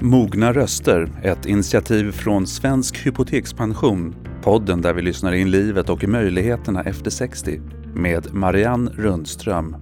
[0.00, 4.16] Mogna röster, ett initiativ från Svensk Hypotekspension.
[4.42, 7.60] Podden där vi lyssnar in livet och möjligheterna efter 60
[7.94, 9.76] med Marianne Rundström.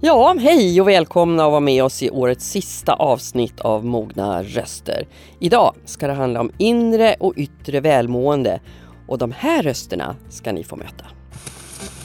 [0.00, 5.08] Ja, hej och välkomna att vara med oss i årets sista avsnitt av Mogna röster.
[5.38, 8.60] Idag ska det handla om inre och yttre välmående
[9.08, 11.04] och de här rösterna ska ni få möta.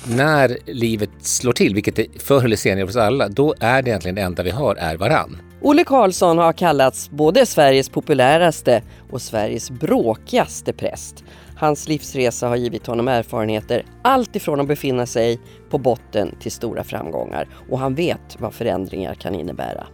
[0.07, 4.15] När livet slår till, vilket det förr eller senare hos alla, då är det egentligen
[4.15, 5.37] det enda vi har är varann.
[5.61, 11.23] Olle Karlsson har kallats både Sveriges populäraste och Sveriges bråkigaste präst.
[11.55, 15.39] Hans livsresa har givit honom erfarenheter allt ifrån att befinna sig
[15.69, 19.87] på botten till stora framgångar och han vet vad förändringar kan innebära.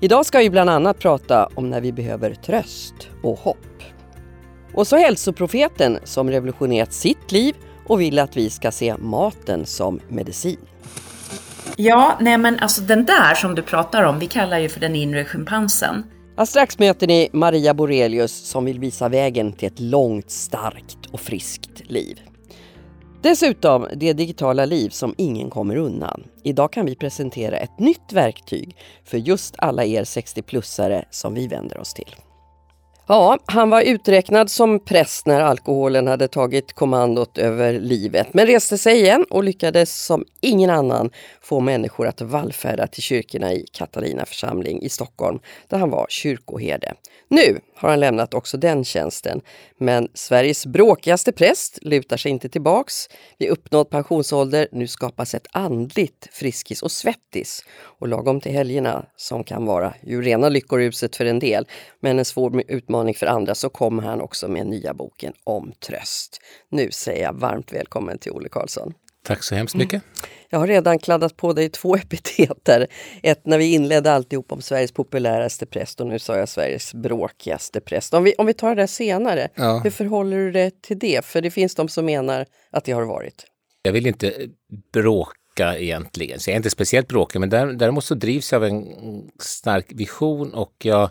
[0.00, 3.82] Idag ska vi bland annat prata om när vi behöver tröst och hopp.
[4.74, 7.54] Och så hälsoprofeten som revolutionerat sitt liv
[7.86, 10.58] och vill att vi ska se maten som medicin.
[11.80, 14.94] Ja, nej men alltså den där som du pratar om, vi kallar ju för den
[14.94, 16.04] inre schimpansen.
[16.36, 21.20] Ja, strax möter ni Maria Borelius som vill visa vägen till ett långt, starkt och
[21.20, 22.20] friskt liv.
[23.22, 26.24] Dessutom det digitala liv som ingen kommer undan.
[26.42, 31.78] Idag kan vi presentera ett nytt verktyg för just alla er 60-plussare som vi vänder
[31.78, 32.14] oss till.
[33.10, 38.78] Ja, han var uträknad som präst när alkoholen hade tagit kommandot över livet men reste
[38.78, 44.26] sig igen och lyckades som ingen annan få människor att vallfärda till kyrkorna i Katarina
[44.26, 46.94] församling i Stockholm där han var kyrkoherde.
[47.28, 49.40] Nu har han lämnat också den tjänsten,
[49.78, 53.08] men Sveriges bråkigaste präst lutar sig inte tillbaks.
[53.38, 59.44] Vid uppnådd pensionsålder, nu skapas ett andligt Friskis och Svettis och lagom till helgerna, som
[59.44, 61.66] kan vara ju rena lyckoruset för en del,
[62.00, 66.40] men en svår utmaning för andra, så kommer han också med nya boken om tröst.
[66.68, 68.94] Nu säger jag varmt välkommen till Olle Karlsson.
[69.22, 70.02] Tack så hemskt mycket.
[70.02, 70.30] Mm.
[70.50, 72.86] Jag har redan kladdat på dig två epiteter.
[73.22, 77.80] Ett när vi inledde alltihop om Sveriges populäraste präst och nu sa jag Sveriges bråkigaste
[77.80, 78.14] präst.
[78.14, 79.80] Om vi, om vi tar det senare, ja.
[79.84, 81.24] hur förhåller du dig till det?
[81.24, 83.44] För det finns de som menar att det har varit.
[83.82, 84.34] Jag vill inte
[84.92, 88.84] bråka egentligen, så jag är inte speciellt bråkig, men däremot så drivs jag av en
[89.40, 91.10] stark vision och jag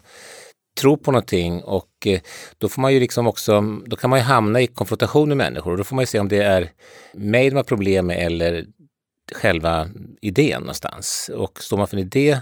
[0.78, 2.20] tro på någonting och eh,
[2.58, 5.72] då får man ju liksom också, då kan man ju hamna i konfrontation med människor
[5.72, 6.72] och då får man ju se om det är
[7.14, 8.66] mig de har problem med eller
[9.36, 9.90] själva
[10.22, 11.30] idén någonstans.
[11.34, 12.40] Och står man för en idé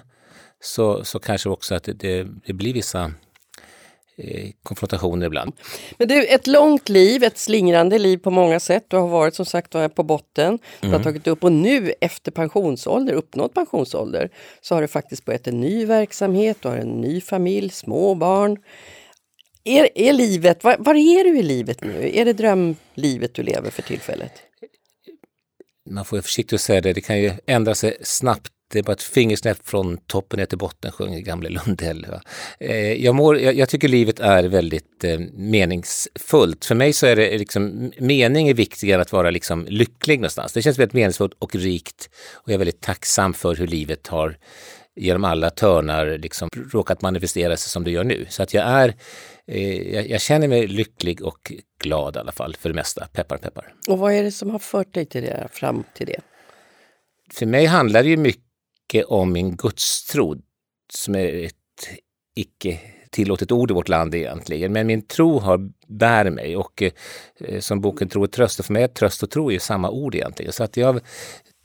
[0.60, 3.12] så, så kanske också att det, det, det blir vissa
[4.64, 5.54] konfrontationer ibland.
[5.98, 8.86] Men du, ett långt liv, ett slingrande liv på många sätt.
[8.88, 11.04] Du har varit som sagt på botten, du har mm.
[11.04, 14.30] tagit upp och nu efter pensionsålder, uppnått pensionsålder,
[14.62, 18.58] så har du faktiskt börjat en ny verksamhet, du har en ny familj, små barn.
[19.64, 22.12] Är, är livet, var, var är du i livet nu?
[22.14, 24.32] Är det drömlivet du lever för tillfället?
[25.90, 28.52] man får vara försiktig att säga det, det kan ju ändra sig snabbt.
[28.76, 32.08] Det är bara ett fingersnäpp från toppen ner till botten, sjunger gamle Lundell.
[32.60, 36.66] Eh, jag, mår, jag, jag, tycker livet är väldigt eh, meningsfullt.
[36.66, 40.54] För mig så är det liksom, mening är viktigare än att vara liksom lycklig någonstans.
[40.54, 44.38] Det känns väldigt meningsfullt och rikt och jag är väldigt tacksam för hur livet har
[44.96, 48.26] genom alla törnar liksom råkat manifestera sig som det gör nu.
[48.30, 48.94] Så att jag är,
[49.48, 51.52] eh, jag, jag, känner mig lycklig och
[51.84, 53.08] glad i alla fall för det mesta.
[53.14, 53.74] Peppar peppar.
[53.88, 56.20] Och vad är det som har fört dig till det, fram till det?
[57.34, 58.45] För mig handlar det ju mycket
[59.08, 60.36] om min gudstro
[60.94, 61.54] som är ett
[62.36, 62.80] icke
[63.16, 64.72] tillåtet ord i vårt land egentligen.
[64.72, 68.74] Men min tro har, bär mig och eh, som boken Tro och tröst, och för
[68.74, 70.54] mig är tröst och tro är samma ord egentligen.
[70.54, 71.00] Så att jag,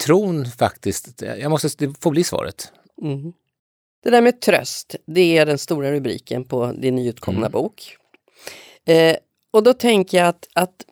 [0.05, 2.73] tron faktiskt, jag måste, det får bli svaret.
[3.03, 3.33] Mm.
[4.03, 7.53] Det där med tröst, det är den stora rubriken på din nyutkomna mm.
[7.53, 7.97] bok.
[8.85, 9.17] Eh,
[9.51, 10.85] och då tänker jag att, att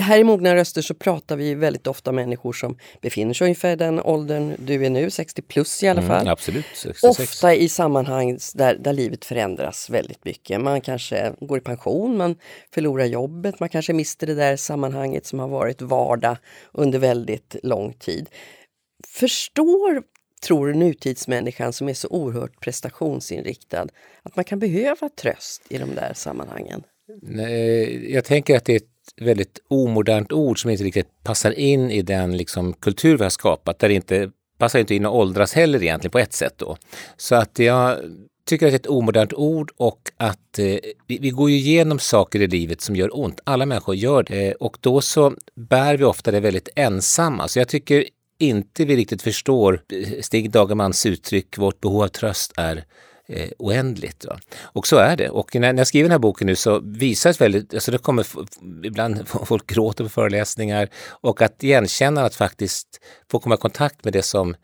[0.00, 3.76] här i Mogna röster så pratar vi väldigt ofta om människor som befinner sig ungefär
[3.76, 6.20] den åldern du är nu, 60 plus i alla mm, fall.
[6.20, 7.20] Mm, absolut, 66.
[7.20, 10.60] Ofta i sammanhang där, där livet förändras väldigt mycket.
[10.60, 12.36] Man kanske går i pension, man
[12.74, 16.36] förlorar jobbet, man kanske mister det där sammanhanget som har varit vardag
[16.72, 18.28] under väldigt lång tid.
[19.08, 20.02] Förstår
[20.42, 23.86] tror nutidsmänniskan som är så oerhört prestationsinriktad
[24.22, 26.82] att man kan behöva tröst i de där sammanhangen?
[27.22, 28.80] Nej, jag tänker att det är
[29.20, 33.78] väldigt omodernt ord som inte riktigt passar in i den liksom, kultur vi har skapat.
[33.78, 36.76] Där det inte passar inte in att åldras heller egentligen på ett sätt då.
[37.16, 37.98] Så att jag
[38.46, 40.76] tycker att det är ett omodernt ord och att eh,
[41.06, 43.40] vi, vi, går ju igenom saker i livet som gör ont.
[43.44, 47.48] Alla människor gör det och då så bär vi ofta det väldigt ensamma.
[47.48, 48.04] Så jag tycker
[48.38, 52.84] inte vi riktigt förstår eh, Stig Dagermans uttryck, vårt behov av tröst är
[53.28, 54.24] eh, oändligt.
[54.24, 54.38] Va?
[54.62, 55.28] Och så är det.
[55.28, 58.26] Och när, när jag skriver den här boken nu så visas väldigt, alltså det kommer
[58.84, 64.12] ibland folk gråter på föreläsningar och att igenkänna att faktiskt få komma i kontakt med
[64.12, 64.54] det som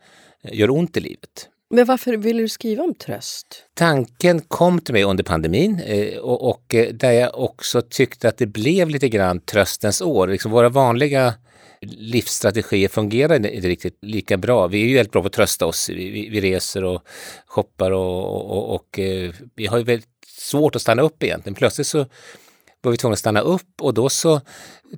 [0.43, 1.49] eh, gör ont i livet.
[1.71, 3.63] Men varför ville du skriva om tröst?
[3.73, 8.37] Tanken kom till mig under pandemin eh, och, och eh, där jag också tyckte att
[8.37, 10.27] det blev lite grann tröstens år.
[10.27, 11.33] Liksom våra vanliga
[11.81, 14.67] livsstrategier fungerar inte riktigt lika bra.
[14.67, 15.89] Vi är ju väldigt bra på att trösta oss.
[15.89, 17.03] Vi, vi, vi reser och
[17.45, 21.55] shoppar och, och, och, och eh, vi har ju väldigt svårt att stanna upp egentligen.
[21.55, 22.05] Plötsligt så
[22.81, 24.41] var vi tvungna att stanna upp och då så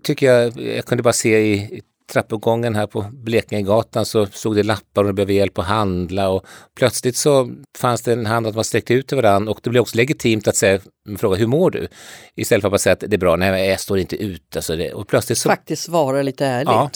[0.03, 1.81] tycker jag, jag kunde bara se i
[2.11, 6.45] trappuppgången här på Blekingegatan så stod det lappar och de behöver hjälp att handla och
[6.75, 9.81] plötsligt så fanns det en hand att man sträckte ut till varandra och det blev
[9.81, 10.79] också legitimt att säga,
[11.17, 11.87] fråga hur mår du?
[12.35, 14.55] Istället för att bara säga att det är bra, nej jag står inte ut.
[14.55, 16.67] Alltså det, och plötsligt så, Faktiskt svara lite ärligt.
[16.67, 16.89] Ja,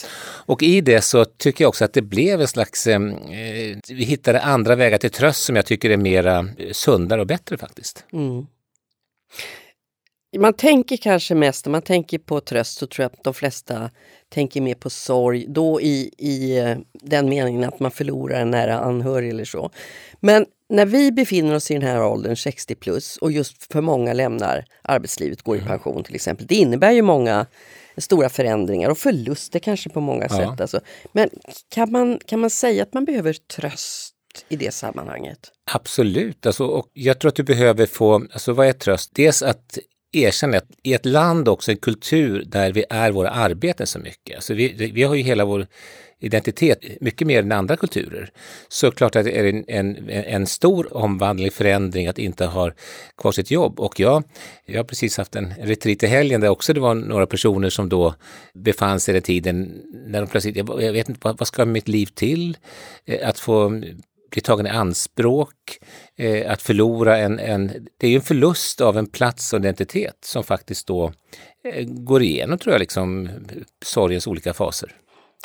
[0.45, 2.99] och i det så tycker jag också att det blev en slags, eh,
[3.89, 8.05] vi hittade andra vägar till tröst som jag tycker är mera sundare och bättre faktiskt.
[8.13, 8.45] Mm.
[10.39, 13.89] Man tänker kanske mest, när man tänker på tröst så tror jag att de flesta
[14.29, 18.79] tänker mer på sorg, då i, i eh, den meningen att man förlorar en nära
[18.79, 19.71] anhörig eller så.
[20.19, 24.13] Men när vi befinner oss i den här åldern, 60 plus, och just för många
[24.13, 25.69] lämnar arbetslivet, går i mm.
[25.69, 26.47] pension till exempel.
[26.47, 27.45] Det innebär ju många
[27.97, 30.37] stora förändringar och förluster kanske på många ja.
[30.37, 30.61] sätt.
[30.61, 30.79] Alltså.
[31.11, 31.29] Men
[31.69, 34.15] kan man, kan man säga att man behöver tröst
[34.49, 35.51] i det sammanhanget?
[35.71, 39.11] Absolut, alltså, och jag tror att du behöver få, alltså vad är tröst?
[39.13, 39.77] Dels att
[40.15, 44.35] erkänna att i ett land också, en kultur där vi är våra arbeten så mycket.
[44.35, 45.67] Alltså vi, vi har ju hela vår
[46.19, 48.29] identitet mycket mer än andra kulturer.
[48.67, 52.71] Så klart att det är en, en, en stor omvandling, förändring att inte ha
[53.17, 53.79] kvar sitt jobb.
[53.79, 54.23] Och jag,
[54.65, 57.89] jag har precis haft en retreat i helgen där också det var några personer som
[57.89, 58.15] då
[58.53, 61.65] befann sig i den tiden när de plötsligt, jag, jag vet inte vad, vad ska
[61.65, 62.57] mitt liv till?
[63.05, 63.81] Eh, att få
[64.35, 65.79] bli tagen i anspråk,
[66.17, 67.87] eh, att förlora en, en...
[67.97, 71.13] Det är ju en förlust av en plats och identitet som faktiskt då
[71.63, 73.29] eh, går igenom, tror jag, liksom
[73.85, 74.95] sorgens olika faser.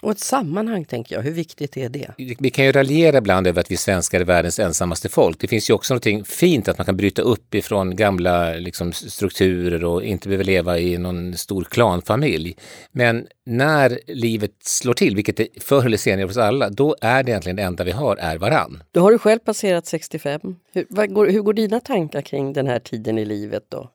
[0.02, 1.22] Och ett sammanhang, tänker jag.
[1.22, 2.10] Hur viktigt är det?
[2.38, 5.40] Vi kan ju raljera ibland över att vi svenskar är världens ensammaste folk.
[5.40, 9.84] Det finns ju också något fint att man kan bryta upp ifrån gamla liksom, strukturer
[9.84, 12.56] och inte behöver leva i någon stor klanfamilj.
[12.92, 17.30] Men när livet slår till, vilket det förr eller senare hos alla, då är det
[17.30, 18.82] egentligen det enda vi har är varann.
[18.90, 20.40] Då har du själv passerat 65.
[20.72, 23.90] Hur går, hur går dina tankar kring den här tiden i livet då?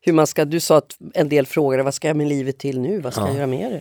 [0.00, 2.80] Hur man ska, du sa att en del frågade vad ska jag med livet till
[2.80, 3.00] nu?
[3.00, 3.28] Vad ska ja.
[3.28, 3.80] jag göra med det?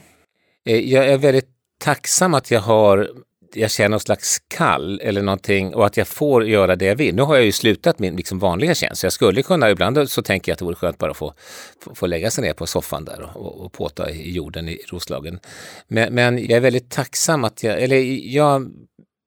[0.65, 1.49] Eh, jag är väldigt
[1.79, 3.09] tacksam att jag har
[3.55, 7.15] jag känner någon slags kall eller någonting och att jag får göra det jag vill.
[7.15, 10.21] Nu har jag ju slutat min liksom vanliga tjänst så jag skulle kunna, ibland så
[10.21, 11.33] tänker jag att det vore skönt bara att få,
[11.79, 14.77] få, få lägga sig ner på soffan där och, och, och påta i jorden i
[14.87, 15.39] Roslagen.
[15.87, 17.97] Men, men jag är väldigt tacksam att jag, eller
[18.35, 18.71] jag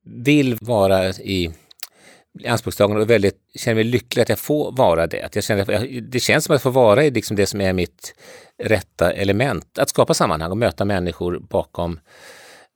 [0.04, 1.50] vill vara i
[2.46, 5.22] anspråkstagande och väldigt, känner mig lycklig att jag får vara det.
[5.22, 7.72] Att jag känner, det känns som att jag får vara i liksom det som är
[7.72, 8.14] mitt
[8.62, 9.78] rätta element.
[9.78, 12.00] Att skapa sammanhang och möta människor bakom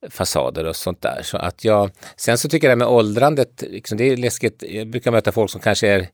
[0.08, 1.20] fasader och sånt där.
[1.22, 4.64] Så att jag, sen så tycker jag det här med åldrandet, liksom, det är läskigt.
[4.68, 6.08] Jag brukar möta folk som kanske är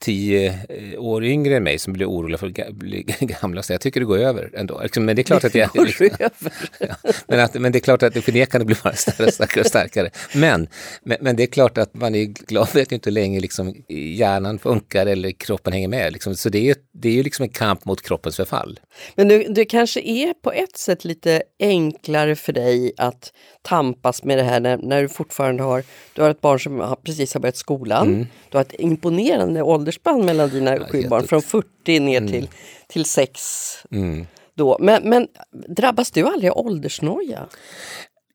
[0.00, 3.62] tio eh, år yngre än mig som blir oroliga för att bli gamla.
[3.62, 4.80] Så jag tycker det går över ändå.
[4.82, 5.70] Liksom, men det är klart att jag...
[6.78, 10.10] Ja, men, att, men det är klart att det förnekande blir bara starkare, och starkare.
[10.34, 10.68] Men,
[11.02, 14.58] men, men, det är klart att man är glad vet inte hur länge liksom hjärnan
[14.58, 16.12] funkar eller kroppen hänger med.
[16.12, 16.34] Liksom.
[16.34, 18.80] Så det är, det är ju liksom en kamp mot kroppens förfall.
[19.14, 23.32] Men det, det kanske är på ett sätt lite enklare för dig att
[23.62, 27.34] tampas med det här när, när du fortfarande har, du har ett barn som precis
[27.34, 28.08] har börjat skolan.
[28.08, 28.26] Mm.
[28.48, 32.32] Du har ett imponerande åldersspann mellan dina ja, sju barn, från 40 ner mm.
[32.32, 32.48] till,
[32.88, 33.84] till 6.
[33.90, 34.26] Mm.
[34.54, 34.76] Då.
[34.80, 35.28] Men, men
[35.76, 37.46] drabbas du aldrig av åldersnoja?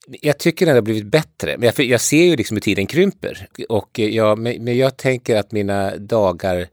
[0.06, 1.56] Jag tycker den har blivit bättre.
[1.58, 3.46] Men jag, jag ser ju liksom hur tiden krymper.
[3.68, 6.68] Och jag, men jag tänker att mina dagar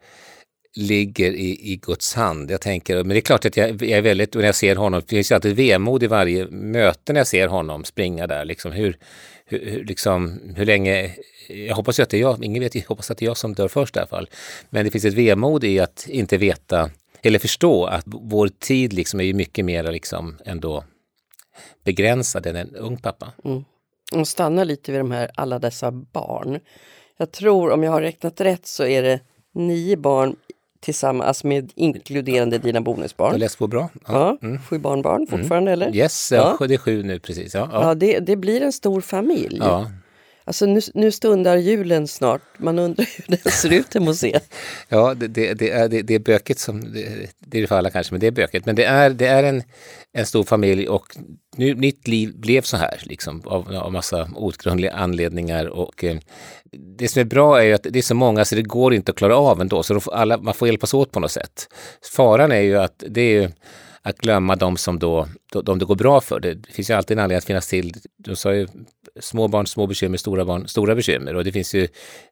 [0.75, 2.51] ligger i, i Guds hand.
[2.51, 5.01] Jag tänker, men det är klart att jag, jag är väldigt, när jag ser honom,
[5.01, 8.45] det finns ju alltid vemod i varje möte när jag ser honom springa där.
[8.45, 8.97] Liksom hur,
[9.45, 11.15] hur, liksom, hur länge,
[11.47, 13.37] jag hoppas ju att det är jag, ingen vet, jag hoppas att det är jag
[13.37, 14.29] som dör först i alla fall.
[14.69, 16.89] Men det finns ett vemod i att inte veta,
[17.21, 20.83] eller förstå att vår tid liksom är ju mycket mer liksom ändå
[21.83, 23.33] begränsad än en ung pappa.
[23.45, 23.63] Mm.
[24.13, 26.59] Och stanna lite vid de här alla dessa barn.
[27.17, 29.19] Jag tror, om jag har räknat rätt, så är det
[29.53, 30.35] nio barn
[30.83, 33.29] tillsammans med inkluderande dina bonusbarn.
[33.29, 33.89] Du har läst på bra.
[34.07, 34.59] Ja, mm.
[34.69, 35.81] Sju barnbarn fortfarande mm.
[35.81, 35.95] eller?
[35.95, 36.57] Yes, ja.
[36.59, 37.53] det är sju nu precis.
[37.53, 37.81] Ja, ja.
[37.81, 39.57] ja det, det, blir en stor familj.
[39.59, 39.87] Ja.
[40.45, 42.41] Alltså nu, nu stundar julen snart.
[42.57, 44.41] Man undrar hur den ser ut hemma hos er.
[44.89, 47.77] ja, det, det, det, är, det, det är bökigt som det, det är det för
[47.77, 48.65] alla kanske, men det är bökigt.
[48.65, 49.63] Men det är, det är en,
[50.13, 51.17] en stor familj och
[51.55, 56.17] nu, mitt liv blev så här liksom av, av massa outgrundliga anledningar och eh,
[56.71, 59.11] det som är bra är ju att det är så många så det går inte
[59.11, 61.67] att klara av ändå, så får alla, man får hjälpas åt på något sätt.
[62.15, 63.49] Faran är ju att det är ju
[64.01, 65.27] att glömma de som då,
[65.63, 66.39] de det går bra för.
[66.39, 67.93] Det finns ju alltid en anledning att finnas till.
[68.17, 68.67] Du sa ju
[69.19, 71.35] små barn, små bekymmer, stora barn, stora bekymmer.
[71.35, 71.87] Och det finns ju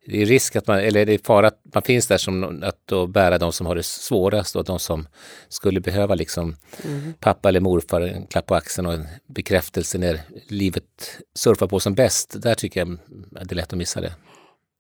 [0.06, 2.78] det är risk att man, eller det är fara att man finns där som att
[2.86, 5.08] då bära de som har det svårast och de som
[5.50, 7.14] skulle behöva liksom mm.
[7.20, 11.94] pappa eller morfar en klapp på axeln och en bekräftelse när livet surfar på som
[11.94, 12.42] bäst.
[12.42, 12.98] Där tycker jag
[13.36, 14.14] att det är lätt att missa det.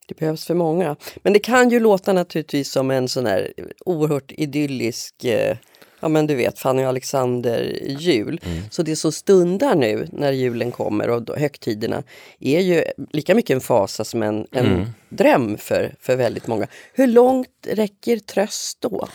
[0.08, 0.96] Det behövs för många.
[1.24, 3.54] Men det kan ju låta naturligtvis som en sån här
[3.86, 5.58] oerhört idyllisk eh,
[6.02, 8.40] ja men du vet Fanny och Alexander jul.
[8.46, 8.64] Mm.
[8.70, 12.04] Så det som stundar nu när julen kommer och högtiderna
[12.40, 14.88] är ju lika mycket en fasa som en, en mm.
[15.10, 16.68] dröm för, för väldigt många.
[16.94, 19.08] Hur långt räcker tröst då?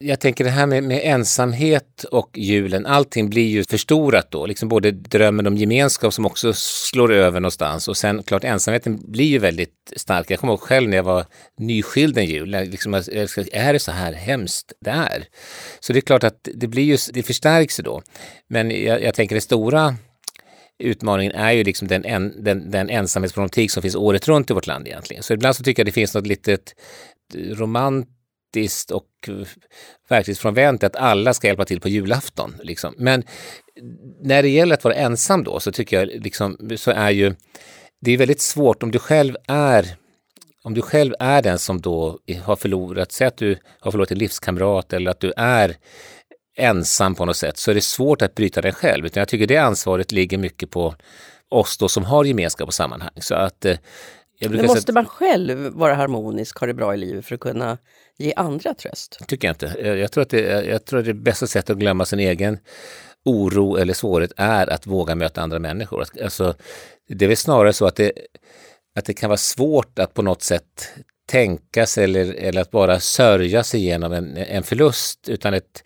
[0.00, 4.46] Jag tänker det här med, med, ensamhet och julen, allting blir ju förstorat då.
[4.46, 9.24] Liksom både drömmen om gemenskap som också slår över någonstans och sen klart ensamheten blir
[9.24, 10.30] ju väldigt stark.
[10.30, 11.24] Jag kommer ihåg själv när jag var
[11.58, 15.24] nyskild en jul, liksom, är det så här hemskt det är?
[15.80, 18.02] Så det är klart att det blir ju, det förstärks ju då.
[18.48, 19.96] Men jag, jag tänker det stora
[20.78, 24.66] utmaningen är ju liksom den, en, den, den ensamhetsproblematik som finns året runt i vårt
[24.66, 25.22] land egentligen.
[25.22, 26.74] Så ibland så tycker jag det finns något litet
[27.34, 28.08] romant
[28.48, 29.28] faktiskt och
[30.08, 32.54] verklighetsfrånvänt att alla ska hjälpa till på julafton.
[32.62, 32.94] Liksom.
[32.98, 33.22] Men
[34.22, 37.34] när det gäller att vara ensam då så tycker jag liksom, så är ju
[38.00, 39.96] det är väldigt svårt om du själv är
[40.64, 44.18] om du själv är den som då har förlorat, säg att du har förlorat en
[44.18, 45.76] livskamrat eller att du är
[46.56, 49.06] ensam på något sätt, så är det svårt att bryta den själv.
[49.06, 50.94] Utan jag tycker det ansvaret ligger mycket på
[51.50, 53.20] oss då som har gemenskap och sammanhang.
[53.20, 53.78] Så att, eh,
[54.40, 57.78] Men måste man själv vara harmonisk, ha det bra i livet för att kunna
[58.18, 59.18] ge andra tröst?
[59.26, 59.88] tycker jag inte.
[59.88, 62.58] Jag tror att det, jag tror att det bästa sättet att glömma sin egen
[63.24, 66.04] oro eller svårighet är att våga möta andra människor.
[66.22, 66.54] Alltså,
[67.08, 68.12] det är väl snarare så att det,
[68.96, 70.88] att det kan vara svårt att på något sätt
[71.26, 75.82] tänka sig eller, eller att bara sörja sig igenom en, en förlust utan ett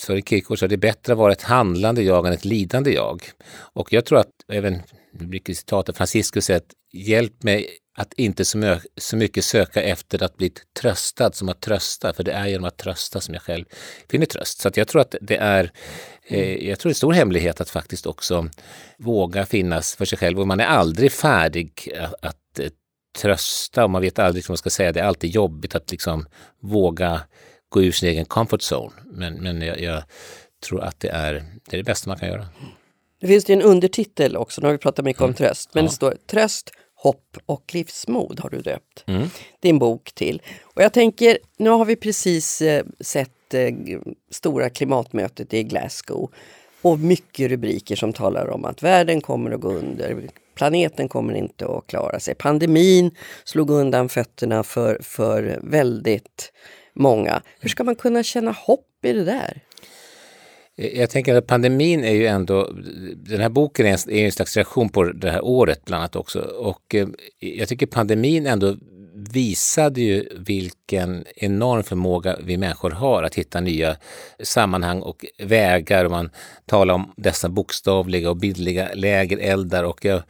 [0.00, 3.22] Sören Kierkegaard sa det är bättre att vara ett handlande jag än ett lidande jag.
[3.52, 4.82] Och jag tror att även,
[5.12, 10.22] det blir citat av Franciscus säger att hjälp mig att inte så, mycket söka efter
[10.22, 13.64] att bli tröstad som att trösta, för det är genom att trösta som jag själv
[14.10, 14.60] finner tröst.
[14.60, 15.72] Så jag tror att det är
[16.26, 18.48] eh, jag tror det är en stor hemlighet att faktiskt också
[18.98, 21.92] våga finnas för sig själv och man är aldrig färdig
[22.22, 22.70] att, eh,
[23.18, 24.92] trösta och man vet aldrig vad man ska säga.
[24.92, 26.26] Det är alltid jobbigt att liksom
[26.60, 27.20] våga
[27.68, 28.92] gå ur sin egen comfort zone.
[29.04, 30.02] Men, men jag, jag
[30.64, 32.46] tror att det är, det är det bästa man kan göra.
[33.20, 35.30] Det finns ju en undertitel också, nu har vi pratat mycket mm.
[35.30, 35.88] om tröst, men ja.
[35.88, 36.70] det står Tröst,
[37.02, 39.28] hopp och livsmod har du döpt mm.
[39.60, 40.42] din bok till.
[40.62, 43.74] Och jag tänker, nu har vi precis eh, sett eh,
[44.30, 46.30] stora klimatmötet i Glasgow
[46.82, 51.66] och mycket rubriker som talar om att världen kommer att gå under, planeten kommer inte
[51.66, 52.34] att klara sig.
[52.34, 53.10] Pandemin
[53.44, 56.52] slog undan fötterna för, för väldigt
[56.94, 57.42] många.
[57.60, 59.60] Hur ska man kunna känna hopp i det där?
[60.80, 62.70] Eh, jag tänker att pandemin är ju ändå,
[63.14, 66.16] den här boken är en, är en slags reaktion på det här året bland annat
[66.16, 66.40] också.
[66.40, 67.08] Och eh,
[67.38, 68.76] jag tycker pandemin ändå
[69.32, 73.96] visade ju vilken enorm förmåga vi människor har att hitta nya
[74.42, 76.08] sammanhang och vägar.
[76.08, 76.30] Man
[76.66, 80.22] talar om dessa bokstavliga och bildliga lägereldar och jag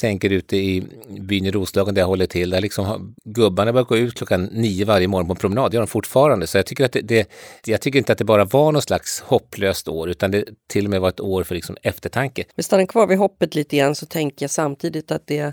[0.00, 3.96] tänker ute i byn i Roslagen där jag håller till, där liksom gubbarna börjar gå
[3.96, 5.70] ut klockan nio varje morgon på en promenad.
[5.70, 6.46] Det gör de fortfarande.
[6.46, 7.30] Så jag tycker, att det, det,
[7.64, 10.90] jag tycker inte att det bara var något slags hopplöst år, utan det till och
[10.90, 12.44] med var ett år för liksom eftertanke.
[12.54, 15.52] Vi stannar kvar vid hoppet lite grann så tänker jag samtidigt att det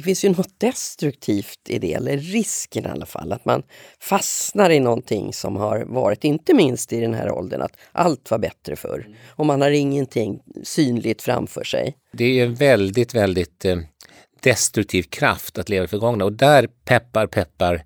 [0.00, 3.62] det finns ju något destruktivt i det, eller risken i alla fall, att man
[4.00, 8.38] fastnar i någonting som har varit, inte minst i den här åldern, att allt var
[8.38, 9.08] bättre förr.
[9.28, 11.96] Och man har ingenting synligt framför sig.
[12.12, 13.78] Det är en väldigt, väldigt eh,
[14.42, 16.24] destruktiv kraft att leva i förgångna.
[16.24, 17.84] Och där peppar, peppar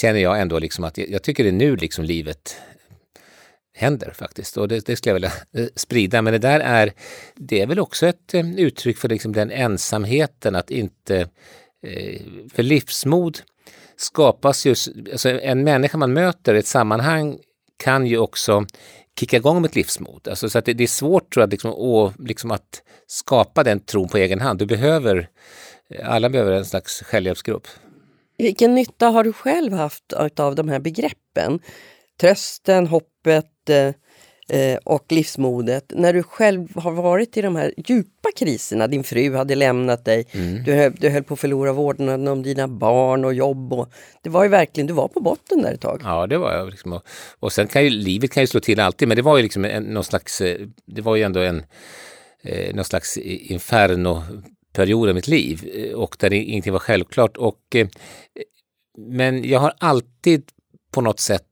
[0.00, 2.56] känner jag ändå liksom att jag, jag tycker det är nu liksom livet
[3.78, 4.56] händer faktiskt.
[4.56, 6.22] Och det, det skulle jag vilja eh, sprida.
[6.22, 6.92] Men det där är,
[7.34, 11.28] det är väl också ett eh, uttryck för liksom den ensamheten att inte...
[11.82, 12.20] Eh,
[12.54, 13.38] för livsmod
[13.96, 14.74] skapas ju...
[15.12, 17.38] Alltså en människa man möter i ett sammanhang
[17.76, 18.66] kan ju också
[19.20, 20.28] kicka igång med ett livsmod.
[20.28, 23.80] Alltså, så att det, det är svårt tror jag, liksom, å, liksom att skapa den
[23.80, 24.58] tron på egen hand.
[24.58, 25.28] Du behöver,
[26.04, 27.66] alla behöver en slags självhjälpsgrupp.
[28.38, 31.60] Vilken nytta har du själv haft av de här begreppen?
[32.20, 33.70] Trösten, hoppet,
[34.48, 35.92] eh, och livsmodet.
[35.94, 40.26] När du själv har varit i de här djupa kriserna, din fru hade lämnat dig,
[40.32, 40.64] mm.
[40.64, 43.72] du, höll, du höll på att förlora vårdnaden om dina barn och jobb.
[43.72, 46.00] Och, det var ju verkligen, du var på botten där ett tag.
[46.04, 46.70] Ja, det var jag.
[46.70, 47.02] Liksom, och,
[47.38, 49.64] och sen kan ju livet kan ju slå till alltid, men det var ju liksom
[49.64, 51.62] en, någon slags, eh, det var ju ändå en
[52.42, 54.22] eh, någon slags inferno
[54.72, 57.36] period av mitt liv eh, och där ingenting var självklart.
[57.36, 57.88] Och, eh,
[58.98, 60.42] men jag har alltid
[60.92, 61.47] på något sätt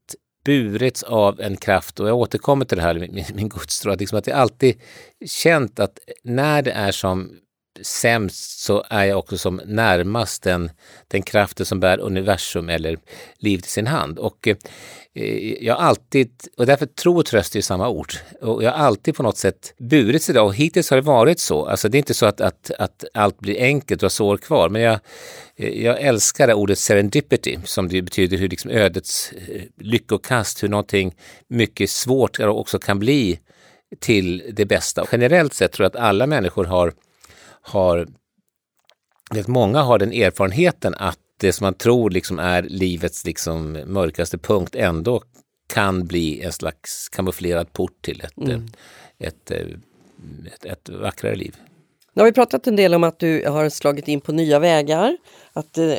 [0.46, 4.18] burits av en kraft och jag återkommer till det här med min gudstro, att, liksom
[4.18, 4.80] att jag alltid
[5.26, 7.30] känt att när det är som
[7.82, 10.70] sämst så är jag också som närmast den,
[11.08, 12.98] den kraften som bär universum eller
[13.38, 14.18] livet i sin hand.
[14.18, 14.56] Och eh,
[15.64, 19.22] jag alltid, och därför tro och tröst är samma ord, och jag har alltid på
[19.22, 21.66] något sätt burit sig och hittills har det varit så.
[21.66, 24.68] Alltså det är inte så att, att, att allt blir enkelt och har sår kvar,
[24.68, 24.98] men jag,
[25.56, 30.68] eh, jag älskar det ordet serendipity som det betyder hur liksom ödets eh, lyckokast, hur
[30.68, 31.14] någonting
[31.48, 33.38] mycket svårt också kan bli
[34.00, 35.06] till det bästa.
[35.12, 36.92] Generellt sett tror jag att alla människor har,
[37.66, 38.06] har
[39.30, 44.38] vet, många har den erfarenheten att det som man tror liksom är livets liksom mörkaste
[44.38, 45.22] punkt ändå
[45.66, 48.66] kan bli en slags kamouflerad port till ett, mm.
[49.18, 49.70] ett, ett,
[50.46, 51.56] ett, ett vackrare liv.
[52.12, 55.16] Nu har vi pratat en del om att du har slagit in på nya vägar,
[55.52, 55.94] att eh,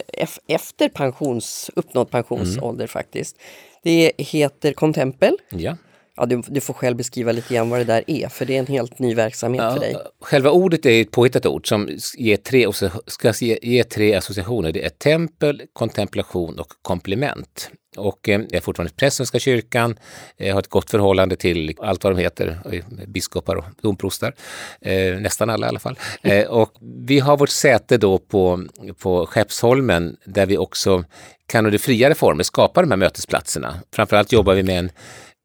[0.48, 2.88] efter pensions, uppnådd pensionsålder mm.
[2.88, 3.38] faktiskt.
[3.84, 5.38] Det heter Contempel.
[5.50, 5.78] Ja.
[6.18, 8.60] Ja, du, du, får själv beskriva lite grann vad det där är, för det är
[8.60, 9.96] en helt ny verksamhet ja, för dig.
[10.22, 12.68] Själva ordet är ett påhittat ord som ger tre,
[13.08, 14.72] ska ge, ge tre associationer.
[14.72, 17.70] Det är tempel, kontemplation och komplement.
[17.98, 19.98] Och eh, jag är fortfarande präst i Svenska kyrkan,
[20.38, 22.62] jag har ett gott förhållande till allt vad de heter,
[23.08, 24.34] biskopar och domprostar.
[24.82, 26.00] Eh, nästan alla i alla fall.
[26.22, 28.64] Eh, och vi har vårt säte då på,
[29.00, 31.04] på Skeppsholmen där vi också
[31.48, 33.76] kan under friare former skapa de här mötesplatserna.
[33.94, 34.92] Framförallt jobbar vi med en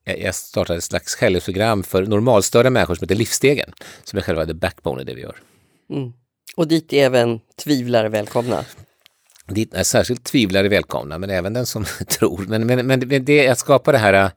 [0.05, 3.73] jag startade ett slags självhjälpsprogram för normalstörda människor som heter Livsstegen,
[4.05, 5.37] som är själva the backbone i det vi gör.
[5.91, 6.13] Mm.
[6.57, 8.65] Och dit är även tvivlare välkomna?
[9.49, 12.45] Dit är särskilt tvivlare välkomna, men även den som tror.
[12.49, 14.31] Men, men, men det är att skapa det här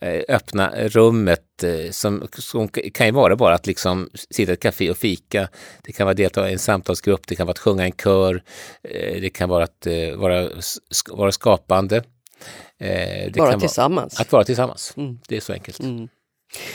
[0.00, 4.62] äh, öppna rummet äh, som, som kan ju vara bara att liksom sitta i ett
[4.62, 5.48] café och fika.
[5.82, 8.42] Det kan vara att delta i en samtalsgrupp, det kan vara att sjunga en kör,
[8.82, 9.86] äh, det kan vara att
[10.16, 10.48] vara,
[11.10, 12.02] vara skapande.
[12.78, 14.14] Eh, vara tillsammans.
[14.14, 14.94] Vara, att vara tillsammans.
[14.96, 15.18] Mm.
[15.28, 15.80] Det är så enkelt.
[15.80, 16.08] Mm.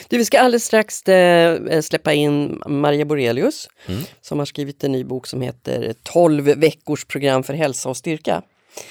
[0.07, 4.03] Du, vi ska alldeles strax äh, släppa in Maria Borelius mm.
[4.21, 8.41] som har skrivit en ny bok som heter 12 veckors program för hälsa och styrka.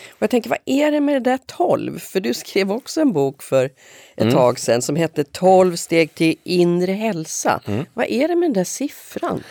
[0.08, 1.98] Och jag tänker, vad är det med det där 12?
[1.98, 3.72] För du skrev också en bok för ett
[4.16, 4.34] mm.
[4.34, 7.60] tag sedan som hette 12 steg till inre hälsa.
[7.66, 7.84] Mm.
[7.94, 9.42] Vad är det med den där siffran?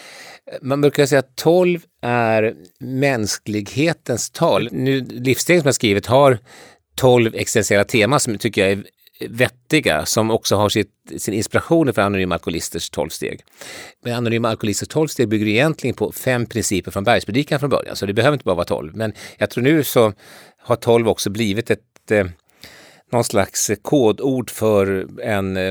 [0.62, 4.70] Man brukar säga att 12 är mänsklighetens tal.
[4.72, 6.40] Nu, Livssteg som jag skrivit har
[6.96, 8.84] 12 existentiella teman som tycker jag är
[9.30, 13.42] vettiga som också har sitt, sin inspiration för Anonyma Alkoholisters 12 steg.
[14.04, 18.06] Men Anonyma Alkoholisters 12 steg bygger egentligen på fem principer från Bergspredikan från början, så
[18.06, 18.96] det behöver inte bara vara 12.
[18.96, 20.14] Men jag tror nu så
[20.58, 22.26] har 12 också blivit ett eh,
[23.12, 25.68] någon slags kodord för en, eh,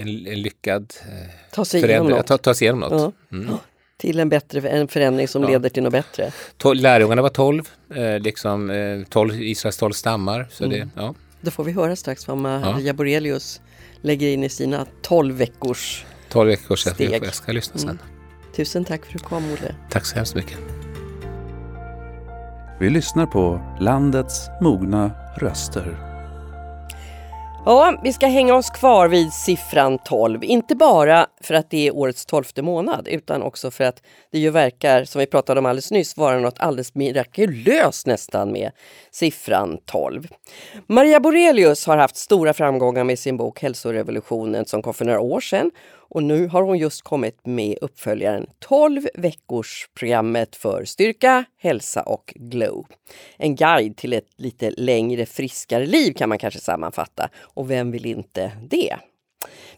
[0.00, 2.26] en, en lyckad eh, ta sig igenom något.
[2.26, 3.14] Ta, ta sig igenom något.
[3.32, 3.56] Mm
[3.96, 5.48] till en bättre en förändring som ja.
[5.48, 6.32] leder till något bättre.
[6.74, 10.48] lärjungarna var tolv, eh, liksom eh, 12, Israels tolv stammar.
[10.50, 10.78] Så mm.
[10.78, 11.14] det, ja.
[11.40, 12.92] Då får vi höra strax vad Maria ja.
[12.92, 13.60] Borelius
[14.00, 17.10] lägger in i sina tolv veckors 12 veckors steg.
[17.10, 17.90] Jag, jag ska lyssna sen.
[17.90, 18.02] Mm.
[18.56, 19.74] Tusen tack för att du kom Olle.
[19.90, 20.58] Tack så hemskt mycket.
[22.80, 26.13] Vi lyssnar på landets mogna röster.
[27.66, 30.44] Ja, vi ska hänga oss kvar vid siffran 12.
[30.44, 34.50] Inte bara för att det är årets tolfte månad utan också för att det ju
[34.50, 38.70] verkar, som vi pratade om alldeles nyss, vara något alldeles mirakulöst nästan med
[39.10, 40.28] siffran 12.
[40.86, 45.40] Maria Borelius har haft stora framgångar med sin bok Hälsorevolutionen som kom för några år
[45.40, 45.70] sedan
[46.14, 52.32] och nu har hon just kommit med uppföljaren 12 veckors programmet för styrka, hälsa och
[52.36, 52.86] glow.
[53.36, 57.28] En guide till ett lite längre, friskare liv kan man kanske sammanfatta.
[57.40, 58.96] Och vem vill inte det?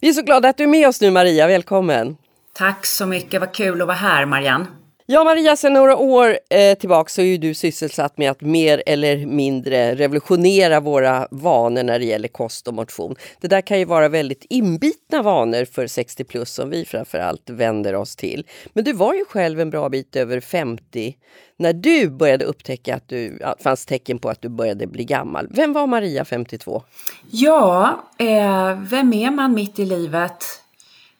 [0.00, 2.16] Vi är så glada att du är med oss nu Maria, välkommen!
[2.52, 4.66] Tack så mycket, vad kul att vara här Marianne!
[5.08, 8.82] Ja Maria, sedan några år eh, tillbaka så är ju du sysselsatt med att mer
[8.86, 13.14] eller mindre revolutionera våra vanor när det gäller kost och motion.
[13.40, 17.94] Det där kan ju vara väldigt inbitna vanor för 60 plus som vi framförallt vänder
[17.94, 18.46] oss till.
[18.72, 21.16] Men du var ju själv en bra bit över 50
[21.56, 25.48] när du började upptäcka att det fanns tecken på att du började bli gammal.
[25.50, 26.82] Vem var Maria 52?
[27.30, 30.65] Ja, eh, vem är man mitt i livet?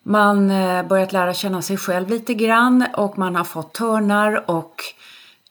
[0.08, 4.82] Man eh, börjat lära känna sig själv lite grann och man har fått törnar och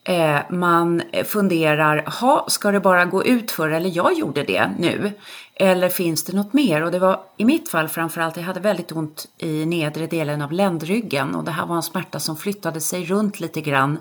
[0.03, 5.11] eh, man funderar, ha, ska det bara gå ut för eller jag gjorde det nu?
[5.55, 6.83] Eller finns det något mer?
[6.83, 10.51] Och det var i mitt fall framförallt, jag hade väldigt ont i nedre delen av
[10.51, 13.97] ländryggen och det här var en smärta som flyttade sig runt lite grann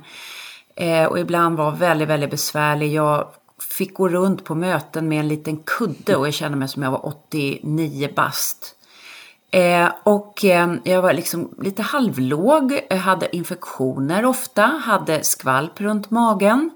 [0.77, 2.93] eh, och ibland var väldigt, väldigt besvärlig.
[2.93, 3.27] Jag
[3.61, 6.91] fick gå runt på möten med en liten kudde och jag kände mig som jag
[6.91, 8.77] var 89 bast.
[9.55, 16.71] Eh, och eh, jag var liksom lite halvlåg, hade infektioner ofta, hade skvalp runt magen.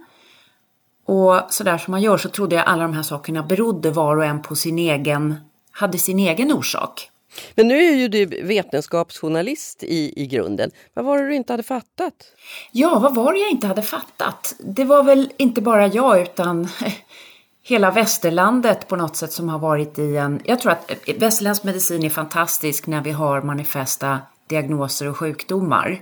[1.04, 4.24] Och sådär som man gör så trodde jag alla de här sakerna berodde var och
[4.24, 5.34] en på sin egen,
[5.70, 7.10] hade sin egen orsak.
[7.54, 10.70] Men nu är ju du vetenskapsjournalist i, i grunden.
[10.94, 12.14] Vad var det du inte hade fattat?
[12.72, 14.54] Ja, vad var det jag inte hade fattat?
[14.58, 16.68] Det var väl inte bara jag utan
[17.68, 20.40] hela västerlandet på något sätt som har varit i en...
[20.44, 26.00] Jag tror att västerländsk medicin är fantastisk när vi har manifesta diagnoser och sjukdomar.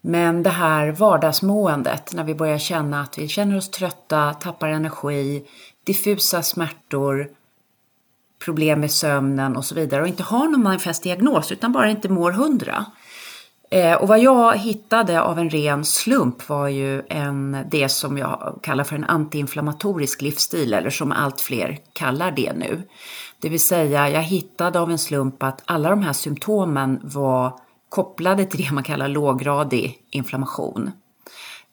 [0.00, 5.46] Men det här vardagsmåendet, när vi börjar känna att vi känner oss trötta, tappar energi,
[5.84, 7.28] diffusa smärtor,
[8.44, 12.08] problem med sömnen och så vidare och inte har någon manifest diagnos utan bara inte
[12.08, 12.86] mår hundra.
[13.72, 18.60] Eh, och vad jag hittade av en ren slump var ju en, det som jag
[18.62, 22.82] kallar för en antiinflammatorisk livsstil eller som allt fler kallar det nu.
[23.40, 28.44] Det vill säga, jag hittade av en slump att alla de här symptomen var kopplade
[28.44, 30.90] till det man kallar låggradig inflammation.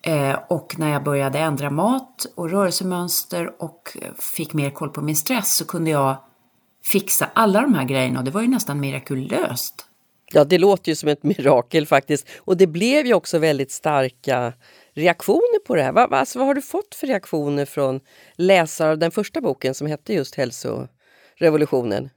[0.01, 5.15] Eh, och när jag började ändra mat och rörelsemönster och fick mer koll på min
[5.15, 6.15] stress så kunde jag
[6.83, 9.88] fixa alla de här grejerna och det var ju nästan mirakulöst.
[10.31, 12.27] Ja, det låter ju som ett mirakel faktiskt.
[12.37, 14.53] Och det blev ju också väldigt starka
[14.93, 15.91] reaktioner på det här.
[15.91, 17.99] Vad, alltså, vad har du fått för reaktioner från
[18.35, 22.09] läsare av den första boken som hette just Hälsorevolutionen?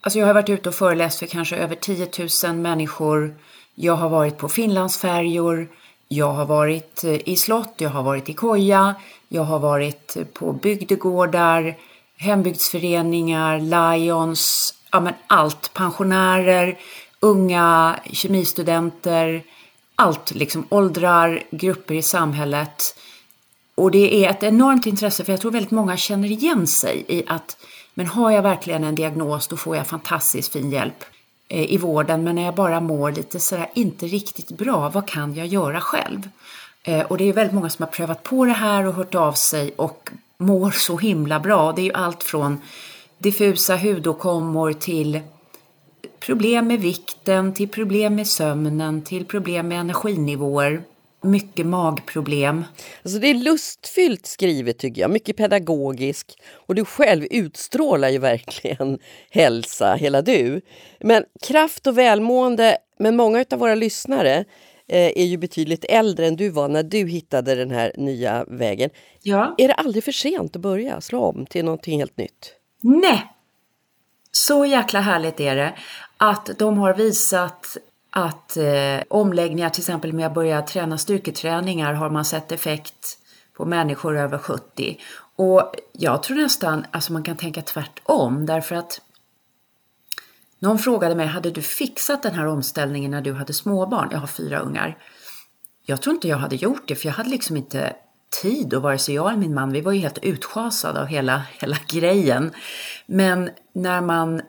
[0.00, 2.08] Alltså jag har varit ute och föreläst för kanske över 10
[2.44, 3.34] 000 människor.
[3.74, 5.68] Jag har varit på Finlandsfärjor,
[6.08, 8.94] jag har varit eh, i slott, jag har varit i koja,
[9.28, 11.76] jag har varit på bygdegårdar,
[12.16, 16.78] hembygdsföreningar, Lions, ja men allt, pensionärer,
[17.20, 19.42] unga kemistudenter,
[19.94, 22.98] allt liksom, åldrar, grupper i samhället.
[23.74, 27.24] Och det är ett enormt intresse för jag tror väldigt många känner igen sig i
[27.26, 27.56] att
[27.94, 31.04] men har jag verkligen en diagnos då får jag fantastiskt fin hjälp
[31.48, 35.34] eh, i vården men när jag bara mår lite sådär inte riktigt bra, vad kan
[35.34, 36.28] jag göra själv?
[36.82, 39.32] Eh, och det är väldigt många som har prövat på det här och hört av
[39.32, 41.72] sig och mår så himla bra.
[41.72, 42.60] Det är ju allt från
[43.18, 45.20] diffusa hudåkommor till
[46.20, 50.82] problem med vikten, till problem med sömnen, till problem med energinivåer.
[51.22, 52.64] Mycket magproblem.
[53.02, 56.36] Alltså det är lustfyllt skrivet tycker jag, mycket pedagogiskt.
[56.52, 58.98] Och du själv utstrålar ju verkligen
[59.30, 60.60] hälsa, hela du.
[61.00, 64.44] Men kraft och välmående, men många av våra lyssnare
[64.88, 68.90] eh, är ju betydligt äldre än du var när du hittade den här nya vägen.
[69.22, 69.54] Ja.
[69.58, 72.54] Är det aldrig för sent att börja slå om till någonting helt nytt?
[72.82, 73.37] Nej!
[74.32, 75.74] Så jäkla härligt är det
[76.16, 77.76] att de har visat
[78.10, 83.18] att eh, omläggningar, till exempel med att börja träna styrketräningar, har man sett effekt
[83.52, 84.98] på människor över 70.
[85.36, 89.00] Och jag tror nästan, alltså man kan tänka tvärtom, därför att
[90.58, 94.08] någon frågade mig, hade du fixat den här omställningen när du hade småbarn?
[94.12, 94.98] Jag har fyra ungar.
[95.82, 97.96] Jag tror inte jag hade gjort det, för jag hade liksom inte
[98.42, 101.42] tid och vare sig jag eller min man, vi var ju helt utschasade av hela,
[101.60, 102.50] hela grejen.
[103.06, 104.42] Men när man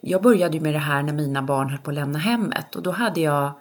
[0.00, 2.82] jag började ju med det här när mina barn höll på att lämna hemmet och
[2.82, 3.52] då hade jag,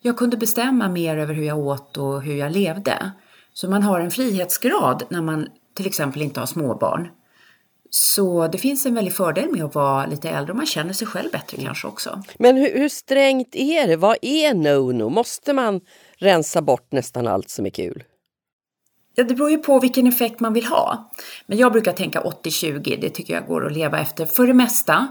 [0.00, 3.10] jag kunde bestämma mer över hur jag åt och hur jag levde.
[3.52, 7.08] Så man har en frihetsgrad när man till exempel inte har småbarn.
[7.90, 11.06] Så det finns en väldig fördel med att vara lite äldre och man känner sig
[11.06, 12.22] själv bättre kanske också.
[12.38, 13.96] Men hur, hur strängt är det?
[13.96, 15.10] Vad är no-no?
[15.10, 15.80] Måste man
[16.16, 18.04] rensa bort nästan allt som är kul?
[19.14, 21.10] Ja, det beror ju på vilken effekt man vill ha.
[21.46, 25.08] Men jag brukar tänka 80-20, det tycker jag går att leva efter för det mesta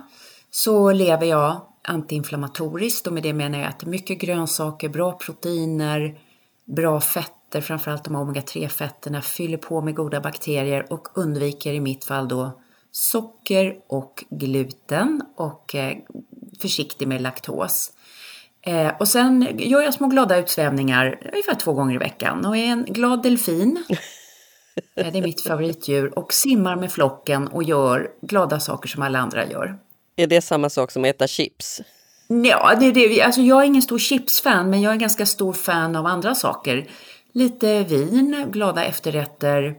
[0.52, 6.20] så lever jag antiinflammatoriskt och med det menar jag att mycket grönsaker, bra proteiner,
[6.66, 12.06] bra fetter, framförallt de omega-3 fetterna, fyller på med goda bakterier och undviker i mitt
[12.06, 12.60] fall då
[12.92, 15.98] socker och gluten och eh,
[16.62, 17.92] försiktig med laktos.
[18.66, 22.66] Eh, och sen gör jag små glada utsvävningar ungefär två gånger i veckan och är
[22.66, 23.84] en glad delfin.
[24.96, 29.50] det är mitt favoritdjur och simmar med flocken och gör glada saker som alla andra
[29.50, 29.78] gör.
[30.16, 31.82] Är det samma sak som att äta chips?
[32.28, 33.22] Ja, det är det.
[33.22, 36.36] Alltså, jag är ingen stor chipsfan, men jag är en ganska stor fan av andra
[36.36, 36.90] saker.
[37.34, 39.76] Lite vin, glada efterrätter,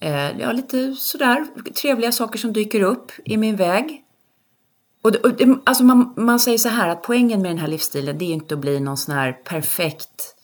[0.00, 1.46] eh, ja, lite sådär
[1.82, 4.04] trevliga saker som dyker upp i min väg.
[5.02, 8.24] Och, och alltså man, man säger så här att poängen med den här livsstilen det
[8.24, 10.36] är inte att bli någon sån här perfekt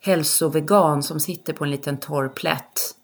[0.00, 2.94] hälsovegan som sitter på en liten torr plätt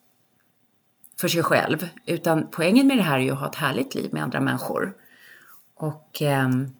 [1.20, 1.88] för sig själv.
[2.06, 4.94] Utan poängen med det här är ju att ha ett härligt liv med andra människor.
[5.74, 6.70] Och ehm,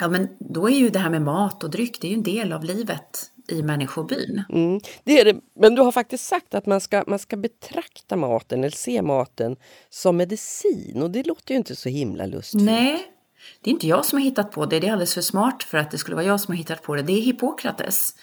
[0.00, 2.22] ja, men då är ju det här med mat och dryck, det är ju en
[2.22, 4.42] del av livet i människobyn.
[4.48, 5.40] Mm, det är det.
[5.60, 9.56] Men du har faktiskt sagt att man ska, man ska betrakta maten eller se maten
[9.90, 12.64] som medicin och det låter ju inte så himla lustfyllt.
[12.64, 13.13] Nej,
[13.60, 14.80] det är inte jag som har hittat på det.
[14.80, 16.94] Det är alldeles för smart för att det skulle vara jag som har hittat på
[16.94, 17.02] det.
[17.02, 18.14] Det är Hippokrates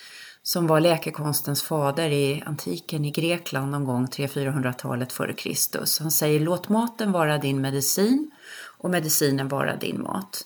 [0.43, 5.99] som var läkekonstens fader i antiken i Grekland någon gång 300-400-talet före Kristus.
[5.99, 8.31] Han säger låt maten vara din medicin
[8.77, 10.45] och medicinen vara din mat.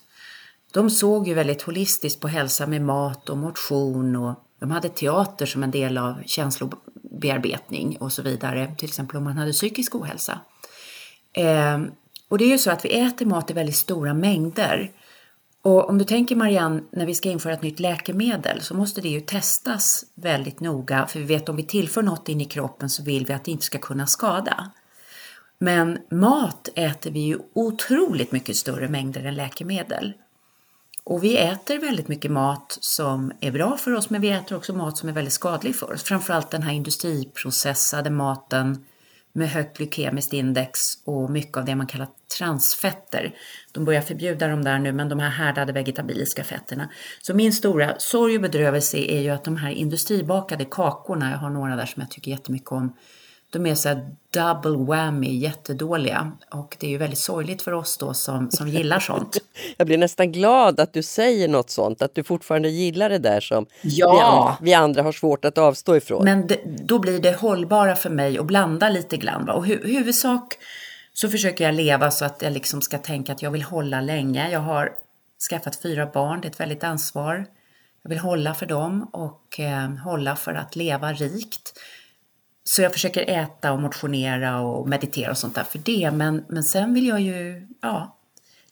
[0.73, 5.45] de såg ju väldigt holistiskt på hälsa med mat och motion och de hade teater
[5.45, 10.39] som en del av känslobearbetning och så vidare, till exempel om man hade psykisk ohälsa.
[11.33, 11.91] Ehm,
[12.29, 14.91] och det är ju så att vi äter mat i väldigt stora mängder.
[15.61, 19.09] Och om du tänker Marianne, när vi ska införa ett nytt läkemedel så måste det
[19.09, 23.03] ju testas väldigt noga för vi vet om vi tillför något in i kroppen så
[23.03, 24.71] vill vi att det inte ska kunna skada.
[25.59, 30.13] Men mat äter vi ju otroligt mycket större mängder än läkemedel.
[31.03, 34.73] Och vi äter väldigt mycket mat som är bra för oss men vi äter också
[34.73, 36.03] mat som är väldigt skadlig för oss.
[36.03, 38.85] Framförallt den här industriprocessade maten
[39.35, 43.35] med högt glykemiskt index och mycket av det man kallar transfetter.
[43.71, 46.89] De börjar förbjuda dem där nu, men de här härdade vegetabiliska fetterna.
[47.21, 51.49] Så min stora sorg och bedrövelse är ju att de här industribakade kakorna, jag har
[51.49, 52.93] några där som jag tycker jättemycket om,
[53.49, 56.31] de är så här double whammy, jättedåliga.
[56.51, 59.37] Och det är ju väldigt sorgligt för oss då som, som gillar sånt.
[59.77, 63.39] Jag blir nästan glad att du säger något sånt, att du fortfarande gillar det där
[63.39, 64.13] som ja.
[64.13, 66.23] vi, andra, vi andra har svårt att avstå ifrån.
[66.23, 69.45] Men det, då blir det hållbara för mig att blanda lite grann.
[69.45, 69.53] Va?
[69.53, 70.57] Och hu huvudsak
[71.13, 74.51] så försöker jag leva så att jag liksom ska tänka att jag vill hålla länge.
[74.51, 74.91] Jag har
[75.49, 77.45] skaffat fyra barn, det är ett väldigt ansvar.
[78.03, 81.73] Jag vill hålla för dem och eh, hålla för att leva rikt.
[82.69, 86.11] Så jag försöker äta och motionera och meditera och sånt där för det.
[86.11, 88.17] Men, men sen vill jag ju, ja,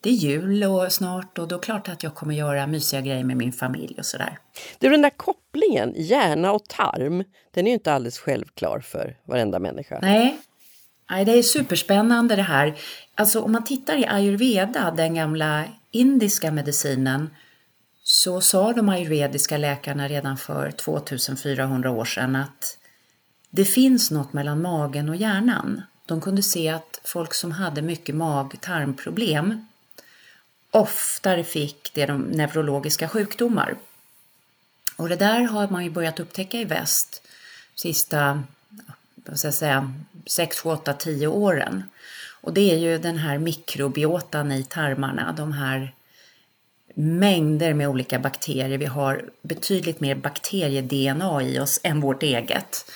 [0.02, 3.02] det är jul och snart och då är det klart att jag kommer göra mysiga
[3.02, 4.38] grejer med min familj och sådär.
[4.80, 9.60] Du, den där kopplingen, hjärna och tarm, den är ju inte alldeles självklar för varenda
[9.60, 10.00] människa.
[10.02, 10.38] Nej,
[11.10, 12.76] Nej, det är superspännande det här.
[13.16, 17.30] Alltså om man tittar i ayurveda, den gamla indiska medicinen,
[18.04, 22.78] så sa de ayurvediska läkarna redan för 2400 år sedan att
[23.56, 25.82] det finns något mellan magen och hjärnan.
[26.06, 29.68] De kunde se att folk som hade mycket mag-tarmproblem
[30.72, 33.76] oftare fick det de neurologiska sjukdomar.
[34.96, 37.22] Och det där har man ju börjat upptäcka i väst
[37.76, 38.44] sista
[39.16, 39.94] vad ska jag säga,
[40.26, 41.84] 6, 7, 8, 10 åren.
[42.42, 45.94] Och det är ju den här mikrobiotan i tarmarna, de här
[46.96, 48.78] mängder med olika bakterier.
[48.78, 52.92] Vi har betydligt mer bakterie-DNA i oss än vårt eget.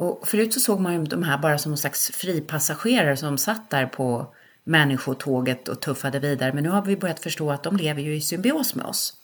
[0.00, 3.70] Och förut så såg man ju de här bara som någon slags fripassagerare som satt
[3.70, 4.34] där på
[4.64, 6.52] människotåget och tuffade vidare.
[6.52, 9.14] Men nu har vi börjat förstå att de lever ju i symbios med oss.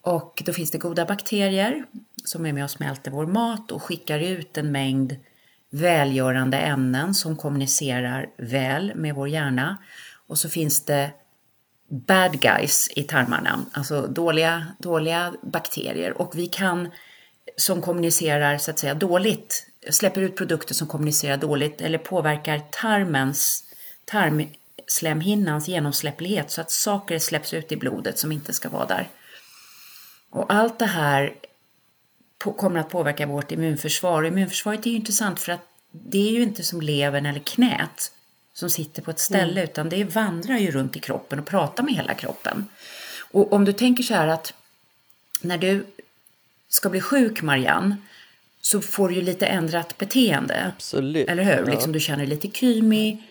[0.00, 1.84] Och då finns det goda bakterier
[2.24, 5.16] som är med och smälter vår mat och skickar ut en mängd
[5.70, 9.76] välgörande ämnen som kommunicerar väl med vår hjärna.
[10.26, 11.10] Och så finns det
[11.88, 16.20] bad guys i tarmarna, alltså dåliga, dåliga bakterier.
[16.20, 16.90] Och vi kan,
[17.56, 23.64] som kommunicerar så att säga dåligt, släpper ut produkter som kommunicerar dåligt eller påverkar tarmens,
[24.04, 29.08] tarmslemhinnans genomsläpplighet så att saker släpps ut i blodet som inte ska vara där.
[30.30, 31.34] Och allt det här
[32.38, 34.22] kommer att påverka vårt immunförsvar.
[34.22, 38.12] Och immunförsvaret är ju intressant för att det är ju inte som levern eller knät
[38.52, 39.64] som sitter på ett ställe mm.
[39.64, 42.68] utan det vandrar ju runt i kroppen och pratar med hela kroppen.
[43.30, 44.54] Och om du tänker så här att
[45.40, 45.86] när du
[46.68, 47.96] ska bli sjuk Marianne
[48.66, 50.72] så får du ju lite ändrat beteende.
[50.76, 51.28] Absolut.
[51.28, 51.64] Eller hur?
[51.64, 51.70] Ja.
[51.70, 53.22] Liksom du känner dig lite krymig.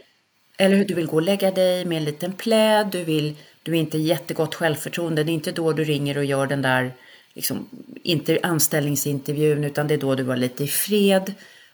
[0.58, 0.86] Eller hur?
[0.86, 2.88] Du vill gå och lägga dig med en liten pläd.
[2.88, 5.24] Du, vill, du är inte jättegott självförtroende.
[5.24, 6.92] Det är inte då du ringer och gör den där,
[7.34, 7.68] liksom,
[8.04, 11.34] inte anställningsintervjun utan det är då du var lite i fred.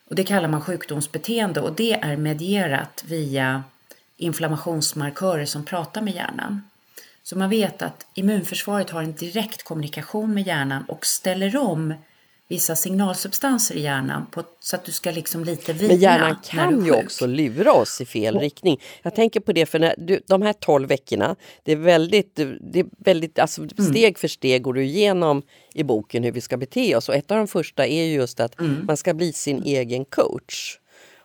[0.10, 3.64] Och det kallar man sjukdomsbeteende och det är medierat via
[4.18, 6.62] inflammationsmarkörer som pratar med hjärnan.
[7.24, 11.94] Så man vet att immunförsvaret har en direkt kommunikation med hjärnan och ställer om
[12.50, 16.86] vissa signalsubstanser i hjärnan på, så att du ska liksom lite vila Men hjärnan kan
[16.86, 18.42] ju också lura oss i fel och.
[18.42, 18.80] riktning.
[19.02, 22.80] Jag tänker på det för när du, de här 12 veckorna, det är väldigt, det
[22.80, 23.92] är väldigt alltså mm.
[23.92, 25.42] steg för steg går du igenom
[25.74, 28.60] i boken hur vi ska bete oss och ett av de första är just att
[28.60, 28.86] mm.
[28.86, 30.78] man ska bli sin egen coach.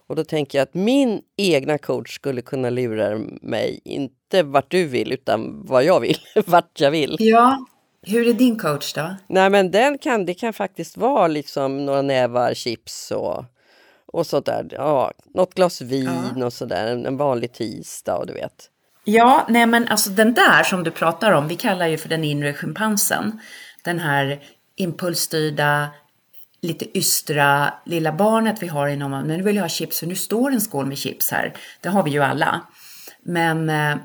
[0.06, 4.86] Och då tänker jag att min egna coach skulle kunna lura mig, inte vart du
[4.86, 7.16] vill utan vad jag vill, vart jag vill.
[7.18, 7.66] Ja,
[8.06, 9.16] hur är din coach då?
[9.26, 13.44] Nej men den kan, det kan faktiskt vara liksom några nävar chips och,
[14.06, 14.66] och sånt där.
[14.70, 16.46] Ja, något glas vin ja.
[16.46, 18.70] och sådär, en, en vanlig tisdag och du vet.
[19.04, 22.24] Ja, nej men alltså den där som du pratar om, vi kallar ju för den
[22.24, 23.40] inre schimpansen.
[23.84, 24.42] Den här
[24.76, 25.88] impulsstyrda,
[26.62, 30.14] lite ystra lilla barnet vi har inom, men nu vill jag ha chips för nu
[30.14, 31.54] står en skål med chips här.
[31.80, 32.60] Det har vi ju alla.
[33.22, 33.96] Men eh,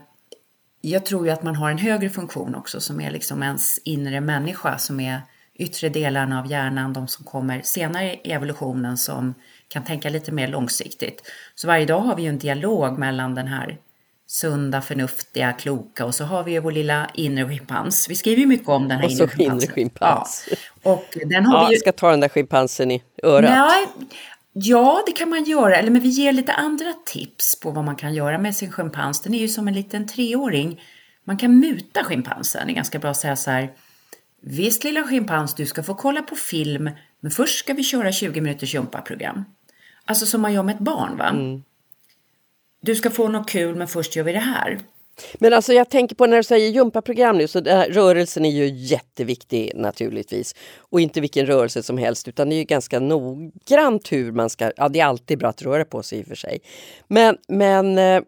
[0.82, 4.22] jag tror ju att man har en högre funktion också som är liksom ens inre
[4.22, 5.22] människa som är
[5.56, 9.34] yttre delarna av hjärnan, de som kommer senare i evolutionen som
[9.68, 11.22] kan tänka lite mer långsiktigt.
[11.56, 13.78] Så varje dag har vi ju en dialog mellan den här
[14.28, 18.10] sunda, förnuftiga, kloka och så har vi ju vår lilla inre schimpans.
[18.10, 19.64] Vi skriver ju mycket om den här inre schimpansen.
[19.64, 20.50] Inre schimpans.
[20.52, 20.92] Ja.
[20.92, 21.80] Och den har ja, vi ju...
[21.80, 23.52] ska ta den där schimpansen i örat.
[23.52, 23.88] Nej,
[24.64, 25.76] ja, det kan man göra.
[25.76, 29.22] Eller men vi ger lite andra tips på vad man kan göra med sin schimpans.
[29.22, 30.82] Den är ju som en liten treåring.
[31.24, 32.68] Man kan muta schimpansen.
[32.68, 33.74] Det är ganska bra att säga så här.
[34.42, 38.42] Visst lilla schimpans, du ska få kolla på film, men först ska vi köra 20
[38.42, 39.46] minuters gympaprogram.
[40.06, 41.30] Alltså som man gör med ett barn va?
[41.30, 41.64] Mm.
[42.82, 44.80] Du ska få något kul, men först gör vi det här.
[45.36, 48.68] Men alltså jag tänker på när du säger gympaprogram nu, så här, rörelsen är ju
[48.76, 50.56] jätteviktig naturligtvis.
[50.78, 54.72] Och inte vilken rörelse som helst, utan det är ju ganska noggrant hur man ska...
[54.78, 56.60] Ja, det är alltid bra att röra på sig i och för sig.
[57.08, 58.22] Men, men eh,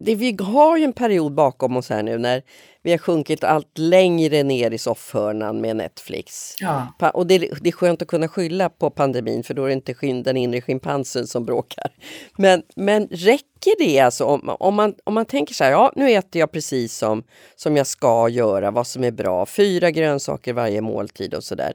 [0.00, 2.42] det, vi har ju en period bakom oss här nu när
[2.82, 6.54] vi har sjunkit allt längre ner i soffhörnan med Netflix.
[6.60, 7.10] Ja.
[7.14, 10.22] Och det, det, är skönt att kunna skylla på pandemin för då är det inte
[10.22, 11.90] den inre schimpansen som bråkar.
[12.36, 16.10] Men, men räcker det alltså om, om, man, om man tänker så här, ja nu
[16.10, 17.22] äter jag precis som,
[17.56, 21.72] som jag ska göra, vad som är bra, fyra grönsaker varje måltid och sådär.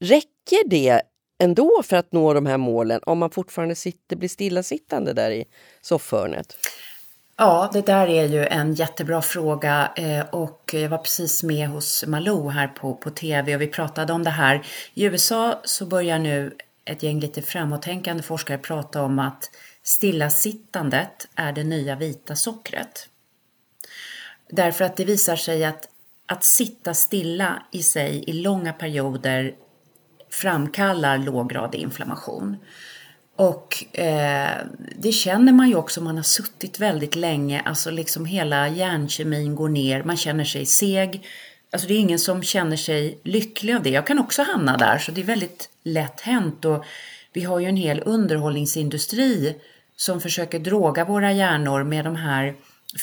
[0.00, 1.02] Räcker det
[1.42, 5.44] ändå för att nå de här målen om man fortfarande sitter, blir stillasittande där i
[5.80, 6.56] soffhörnet?
[7.42, 12.04] Ja, det där är ju en jättebra fråga eh, och jag var precis med hos
[12.06, 14.66] Malou här på, på TV och vi pratade om det här.
[14.94, 19.50] I USA så börjar nu ett gäng lite framåttänkande forskare prata om att
[19.82, 23.08] stillasittandet är det nya vita sockret.
[24.50, 25.88] Därför att det visar sig att
[26.26, 29.54] att sitta stilla i sig i långa perioder
[30.30, 32.56] framkallar låggradig inflammation.
[33.40, 34.56] Och eh,
[34.96, 39.54] det känner man ju också om man har suttit väldigt länge, alltså liksom hela hjärnkemin
[39.54, 41.26] går ner, man känner sig seg.
[41.72, 43.90] Alltså det är ingen som känner sig lycklig av det.
[43.90, 46.64] Jag kan också hamna där, så det är väldigt lätt hänt.
[46.64, 46.84] Och
[47.32, 49.56] vi har ju en hel underhållningsindustri
[49.96, 52.54] som försöker droga våra hjärnor med de här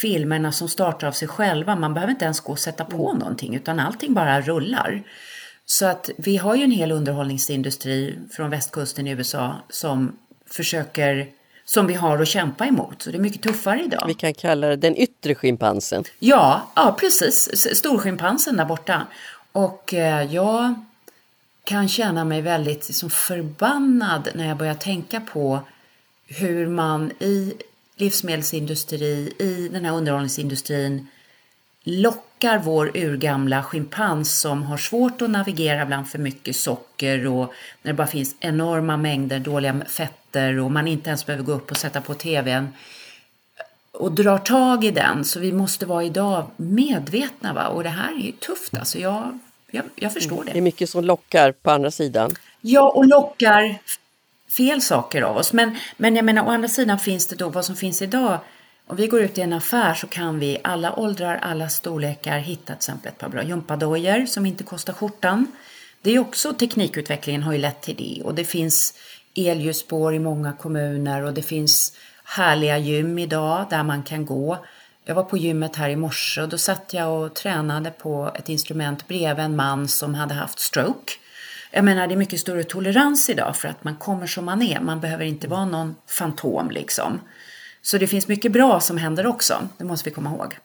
[0.01, 1.75] filmerna som startar av sig själva.
[1.75, 5.03] Man behöver inte ens gå och sätta på någonting, utan allting bara rullar.
[5.65, 10.17] Så att vi har ju en hel underhållningsindustri från västkusten i USA som
[10.49, 11.27] försöker
[11.65, 13.01] som vi har att kämpa emot.
[13.01, 14.03] Så det är mycket tuffare idag.
[14.07, 16.03] Vi kan kalla det den yttre schimpansen.
[16.19, 17.67] Ja, ja precis.
[17.77, 19.07] Storschimpansen där borta.
[19.51, 20.73] Och eh, jag
[21.63, 25.59] kan känna mig väldigt liksom, förbannad när jag börjar tänka på
[26.27, 27.53] hur man i
[27.95, 31.07] livsmedelsindustri, i den här underhållningsindustrin
[31.83, 32.26] lockar
[32.63, 37.97] vår urgamla schimpans som har svårt att navigera bland för mycket socker och när det
[37.97, 42.01] bara finns enorma mängder dåliga fetter och man inte ens behöver gå upp och sätta
[42.01, 42.73] på tvn
[43.91, 45.25] och drar tag i den.
[45.25, 47.53] Så vi måste vara idag medvetna.
[47.53, 47.67] Va?
[47.67, 48.77] Och det här är ju tufft.
[48.77, 49.39] Alltså jag,
[49.71, 50.51] jag, jag förstår det.
[50.51, 52.35] Det är mycket som lockar på andra sidan.
[52.61, 53.79] Ja, och lockar
[54.57, 55.53] fel saker av oss.
[55.53, 58.39] Men, men jag menar, å andra sidan finns det då vad som finns idag
[58.87, 62.65] om vi går ut i en affär så kan vi alla åldrar, alla storlekar hitta
[62.65, 65.47] till exempel ett par bra gympadojor som inte kostar skjortan.
[66.01, 68.93] Det är också teknikutvecklingen har ju lett till det och det finns
[69.35, 74.65] elljusspår i många kommuner och det finns härliga gym idag där man kan gå.
[75.05, 78.49] Jag var på gymmet här i morse och då satt jag och tränade på ett
[78.49, 81.13] instrument bredvid en man som hade haft stroke.
[81.71, 84.79] Jag menar det är mycket större tolerans idag för att man kommer som man är.
[84.79, 87.19] Man behöver inte vara någon fantom liksom.
[87.87, 90.57] Så det finns mycket bra som händer också, det måste vi komma ihåg.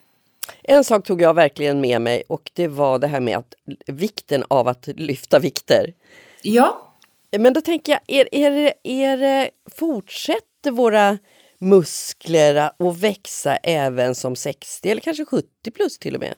[0.63, 3.53] En sak tog jag verkligen med mig och det var det här med att,
[3.87, 5.93] vikten av att lyfta vikter.
[6.41, 6.93] Ja.
[7.37, 11.17] Men då tänker jag, är, är, är fortsätter våra
[11.59, 16.33] muskler att växa även som 60 eller kanske 70 plus till och med?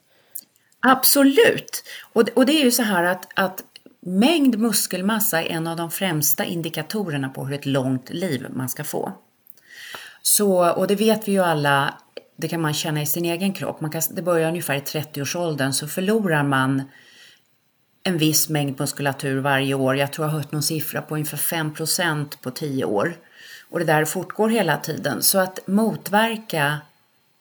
[0.80, 1.84] Absolut!
[2.14, 3.64] Och, och det är ju så här att, att
[4.00, 8.84] mängd muskelmassa är en av de främsta indikatorerna på hur ett långt liv man ska
[8.84, 9.14] få.
[10.28, 11.94] Så, och det vet vi ju alla,
[12.36, 13.82] det kan man känna i sin egen kropp.
[13.82, 16.84] Man kan, det börjar ungefär i 30-årsåldern så förlorar man
[18.04, 19.98] en viss mängd muskulatur varje år.
[19.98, 23.18] Jag tror jag har hört någon siffra på ungefär 5% på 10 år.
[23.70, 25.24] Och det där fortgår hela tiden.
[25.24, 26.82] Så att motverka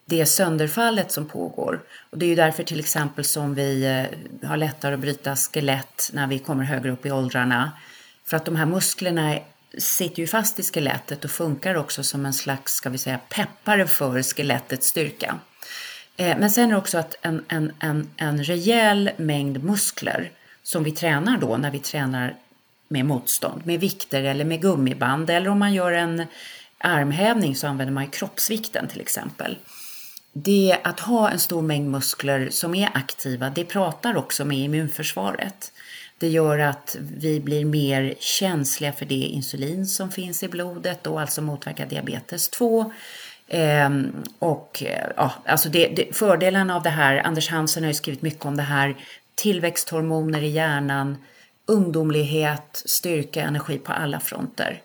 [0.06, 1.82] det sönderfallet som pågår.
[2.10, 6.10] Och det är ju därför till exempel som vi eh, har lättare att bryta skelett
[6.12, 7.72] när vi kommer högre upp i åldrarna.
[8.24, 9.38] För att de här musklerna
[9.78, 13.86] sitter ju fast i skelettet och funkar också som en slags, ska vi säga, peppare
[13.86, 15.38] för skelettets styrka.
[16.16, 20.30] Eh, men sen är det också att en, en, en, en rejäl mängd muskler
[20.62, 22.36] som vi tränar då när vi tränar
[22.88, 26.26] med motstånd, med vikter eller med gummiband eller om man gör en
[26.78, 29.58] armhävning så använder man ju kroppsvikten till exempel.
[30.32, 35.72] Det att ha en stor mängd muskler som är aktiva, det pratar också med immunförsvaret.
[36.18, 41.20] Det gör att vi blir mer känsliga för det insulin som finns i blodet och
[41.20, 42.92] alltså motverkar diabetes 2.
[43.48, 47.94] Ehm, och eh, ja, alltså det, det, fördelarna av det här, Anders Hansen har ju
[47.94, 48.96] skrivit mycket om det här,
[49.34, 51.16] tillväxthormoner i hjärnan,
[51.66, 54.82] ungdomlighet, styrka, energi på alla fronter.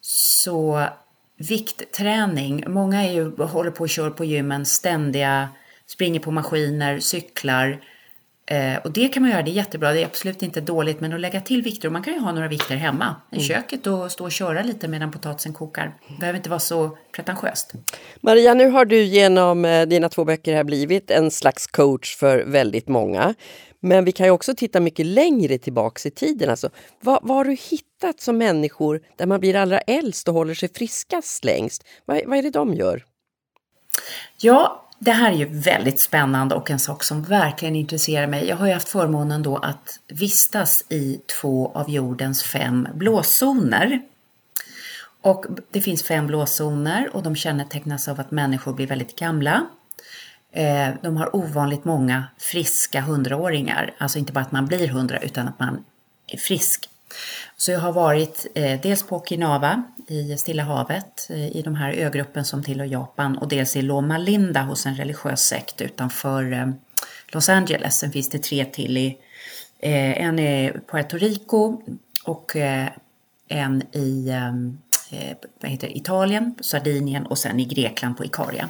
[0.00, 0.88] Så
[1.36, 5.48] viktträning, många är ju, håller på och kör på gymmen, ständiga,
[5.86, 7.80] springer på maskiner, cyklar.
[8.46, 11.12] Eh, och det kan man göra, det är jättebra, det är absolut inte dåligt, men
[11.12, 13.48] att lägga till vikter, och man kan ju ha några vikter hemma i mm.
[13.48, 15.94] köket och stå och köra lite medan potatisen kokar.
[16.08, 17.72] Det behöver inte vara så pretentiöst.
[18.20, 22.44] Maria, nu har du genom eh, dina två böcker här blivit en slags coach för
[22.44, 23.34] väldigt många.
[23.80, 26.50] Men vi kan ju också titta mycket längre tillbaks i tiden.
[26.50, 26.70] Alltså,
[27.00, 30.68] vad, vad har du hittat som människor där man blir allra äldst och håller sig
[30.74, 31.84] friskast längst?
[32.04, 33.04] Vad, vad är det de gör?
[34.40, 38.48] Ja, det här är ju väldigt spännande och en sak som verkligen intresserar mig.
[38.48, 44.02] Jag har ju haft förmånen då att vistas i två av jordens fem blåzoner.
[45.20, 49.66] Och det finns fem blåzoner och de kännetecknas av att människor blir väldigt gamla.
[50.52, 55.48] Eh, de har ovanligt många friska hundraåringar, alltså inte bara att man blir hundra utan
[55.48, 55.84] att man
[56.26, 56.88] är frisk.
[57.56, 61.92] Så jag har varit eh, dels på Okinawa i Stilla havet eh, i de här
[61.92, 66.68] ögruppen som tillhör Japan och dels i Loma Linda hos en religiös sekt utanför eh,
[67.26, 67.98] Los Angeles.
[67.98, 69.18] Sen finns det tre till i,
[69.78, 71.82] eh, en i Puerto Rico
[72.24, 72.56] och
[73.48, 74.30] en i
[75.60, 78.68] vad heter Italien, Sardinien och sen i Grekland på Ikaria.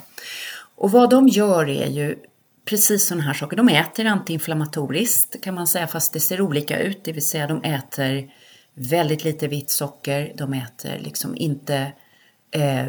[0.76, 2.16] Och vad de gör är ju
[2.64, 3.56] precis sådana här saker.
[3.56, 7.04] De äter antiinflammatoriskt kan man säga fast det ser olika ut.
[7.04, 8.30] Det vill säga de äter
[8.74, 10.32] väldigt lite vitt socker.
[10.34, 11.92] De äter liksom inte
[12.50, 12.86] eh,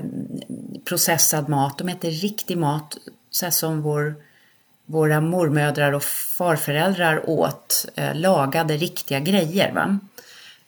[0.85, 1.77] processad mat.
[1.77, 2.97] De äter riktig mat
[3.29, 4.15] så som vår,
[4.85, 7.85] våra mormödrar och farföräldrar åt.
[7.95, 9.71] Eh, lagade riktiga grejer.
[9.71, 9.99] Va?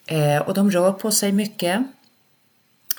[0.05, 1.84] Eh, och de rör på sig mycket.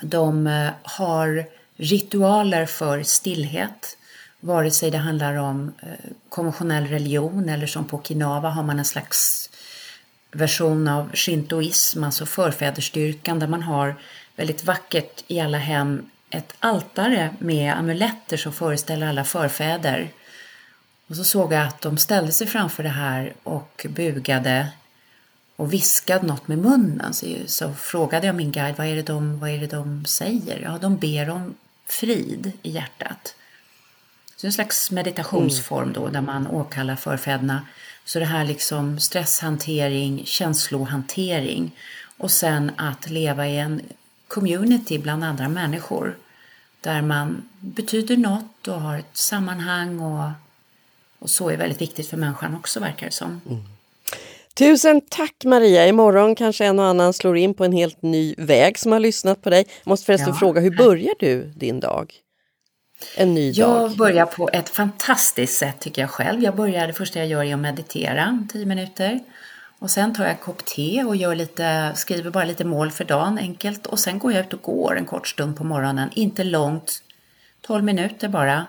[0.03, 1.45] De eh, har
[1.77, 3.97] ritualer för stillhet.
[4.41, 5.89] Vare sig det handlar om eh,
[6.29, 9.51] konventionell religion eller som på Okinawa har man en slags
[10.33, 13.95] version av shintoism, alltså förfädersdyrkan där man har
[14.37, 20.11] väldigt vackert i alla hem ett altare med amuletter som föreställer alla förfäder.
[21.07, 24.69] Och så såg jag att de ställde sig framför det här och bugade
[25.57, 27.15] och viskade något med munnen.
[27.15, 30.61] Så, så frågade jag min guide, vad är, det de, vad är det de säger?
[30.63, 31.55] Ja, de ber om
[31.87, 33.35] frid i hjärtat.
[34.37, 37.67] Så en slags meditationsform då där man åkallar förfäderna.
[38.09, 41.71] Så det här liksom stresshantering, känslohantering
[42.19, 43.83] och sen att leva i en
[44.29, 46.17] community bland andra människor
[46.81, 50.31] där man betyder något och har ett sammanhang och,
[51.19, 53.41] och så är väldigt viktigt för människan också verkar det som.
[53.47, 53.63] Mm.
[54.55, 55.89] Tusen tack Maria!
[55.89, 59.43] Imorgon kanske en och annan slår in på en helt ny väg som har lyssnat
[59.43, 59.65] på dig.
[59.83, 60.35] Jag måste förresten ja.
[60.35, 62.15] fråga, hur börjar du din dag?
[63.17, 63.91] En ny jag dag?
[63.91, 66.43] Jag börjar på ett fantastiskt sätt tycker jag själv.
[66.43, 69.21] Jag börjar, det första jag gör är att meditera 10 minuter.
[69.79, 73.05] Och sen tar jag en kopp te och gör lite, skriver bara lite mål för
[73.05, 73.87] dagen enkelt.
[73.87, 76.11] Och sen går jag ut och går en kort stund på morgonen.
[76.15, 77.03] Inte långt,
[77.61, 78.67] 12 minuter bara.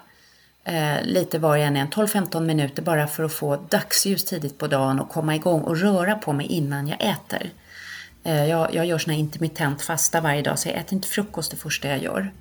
[0.63, 4.67] Eh, lite var jag än är, 12-15 minuter bara för att få dagsljus tidigt på
[4.67, 7.49] dagen och komma igång och röra på mig innan jag äter.
[8.23, 11.57] Eh, jag, jag gör såna intermittent fasta varje dag så jag äter inte frukost det
[11.57, 12.31] första jag gör.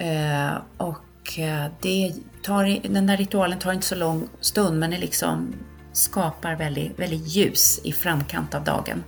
[0.00, 4.98] Eh, och eh, det tar, den där ritualen tar inte så lång stund men det
[4.98, 5.54] liksom
[5.92, 9.04] skapar väldigt, väldigt ljus i framkant av dagen.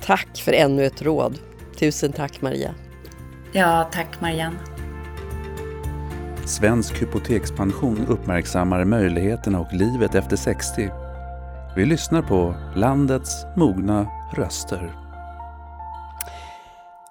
[0.00, 1.38] Tack för ännu ett råd.
[1.78, 2.74] Tusen tack Maria.
[3.52, 4.56] Ja, tack Marianne.
[6.44, 10.90] Svensk hypotekspension uppmärksammar möjligheterna och livet efter 60.
[11.76, 14.06] Vi lyssnar på landets mogna
[14.36, 14.99] röster.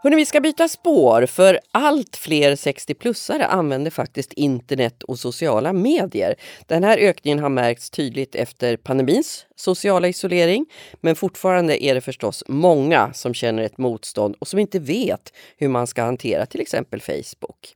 [0.01, 6.35] Hörrni, vi ska byta spår för allt fler 60-plussare använder faktiskt internet och sociala medier.
[6.67, 10.65] Den här ökningen har märkts tydligt efter pandemins sociala isolering.
[11.01, 15.67] Men fortfarande är det förstås många som känner ett motstånd och som inte vet hur
[15.67, 17.75] man ska hantera till exempel Facebook.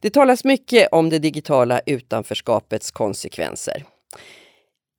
[0.00, 3.84] Det talas mycket om det digitala utanförskapets konsekvenser.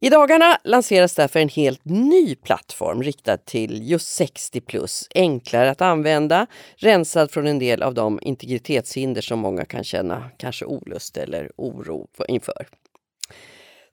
[0.01, 5.07] I dagarna lanseras därför en helt ny plattform riktad till just 60 plus.
[5.15, 10.65] Enklare att använda, rensad från en del av de integritetshinder som många kan känna kanske
[10.65, 12.67] olust eller oro inför.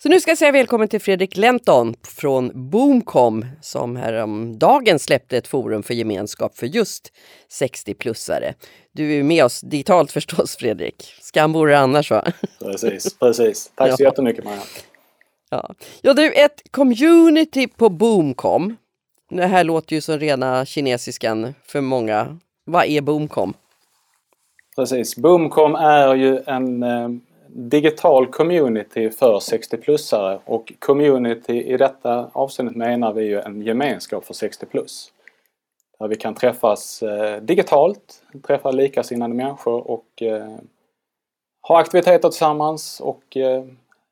[0.03, 5.49] Så nu ska jag säga välkommen till Fredrik Lenton från Boomcom som häromdagen släppte ett
[5.49, 7.13] forum för gemenskap för just
[7.61, 8.55] 60-plussare.
[8.93, 11.15] Du är med oss digitalt förstås Fredrik.
[11.21, 12.33] Skam vore annars va?
[12.61, 13.73] Precis, precis.
[13.75, 14.09] Tack så ja.
[14.09, 14.63] jättemycket Maja.
[15.53, 15.75] Ja.
[16.03, 18.77] ja, du, ett community på Boomcom.
[19.31, 22.39] Det här låter ju som rena kinesiskan för många.
[22.65, 23.55] Vad är Boomcom?
[24.77, 25.17] Precis.
[25.17, 27.09] Boomcom är ju en eh,
[27.49, 34.35] digital community för 60-plussare och community i detta avseendet menar vi ju en gemenskap för
[34.35, 35.13] 60 plus.
[35.99, 40.57] Där vi kan träffas eh, digitalt, träffa likasinnade människor och eh,
[41.69, 43.65] ha aktiviteter tillsammans och eh,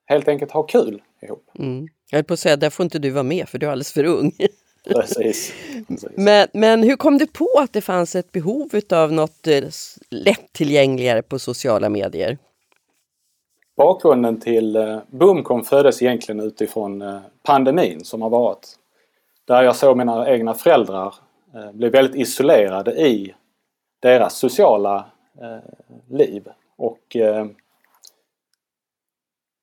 [0.07, 1.51] helt enkelt ha kul ihop.
[1.59, 1.89] Mm.
[2.11, 3.93] Jag höll på att säga, där får inte du vara med för du är alldeles
[3.93, 4.33] för ung.
[4.85, 5.53] Precis.
[5.89, 6.11] Precis.
[6.17, 9.65] Men, men hur kom du på att det fanns ett behov av något eh,
[10.11, 12.39] lättillgängligare på sociala medier?
[13.77, 18.77] Bakgrunden till eh, Boomcom föddes egentligen utifrån eh, pandemin som har varit.
[19.45, 21.15] Där jag såg mina egna föräldrar
[21.73, 23.35] bli väldigt isolerade i
[24.01, 25.07] deras sociala
[26.09, 26.49] liv.
[26.77, 27.17] Och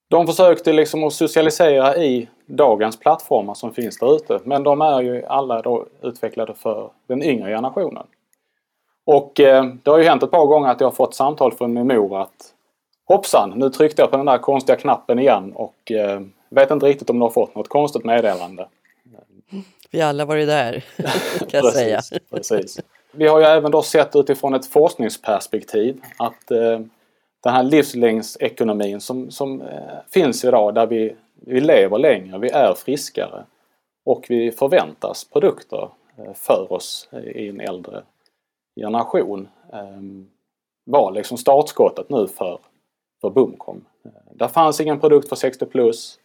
[0.08, 4.40] de försökte liksom att socialisera i dagens plattformar som finns där ute.
[4.44, 8.06] Men de är ju alla då utvecklade för den yngre generationen.
[9.06, 11.88] Och det har ju hänt ett par gånger att jag har fått samtal från min
[11.88, 12.54] mor att
[13.08, 17.10] Hoppsan, nu tryckte jag på den där konstiga knappen igen och eh, vet inte riktigt
[17.10, 18.68] om du har fått något konstigt meddelande.
[19.92, 20.84] Vi alla varit där,
[21.50, 22.02] kan jag säga.
[22.30, 22.80] Precis.
[23.12, 26.80] Vi har ju även då sett utifrån ett forskningsperspektiv att eh,
[27.48, 32.74] den här livslängdsekonomin som, som eh, finns idag där vi, vi lever längre, vi är
[32.74, 33.46] friskare
[34.06, 38.04] och vi förväntas produkter eh, för oss i en äldre
[38.80, 40.28] generation ehm,
[40.86, 42.60] var liksom startskottet nu för
[43.22, 43.86] för Boomcom.
[44.06, 46.20] Eh, där fanns ingen produkt för 60 plus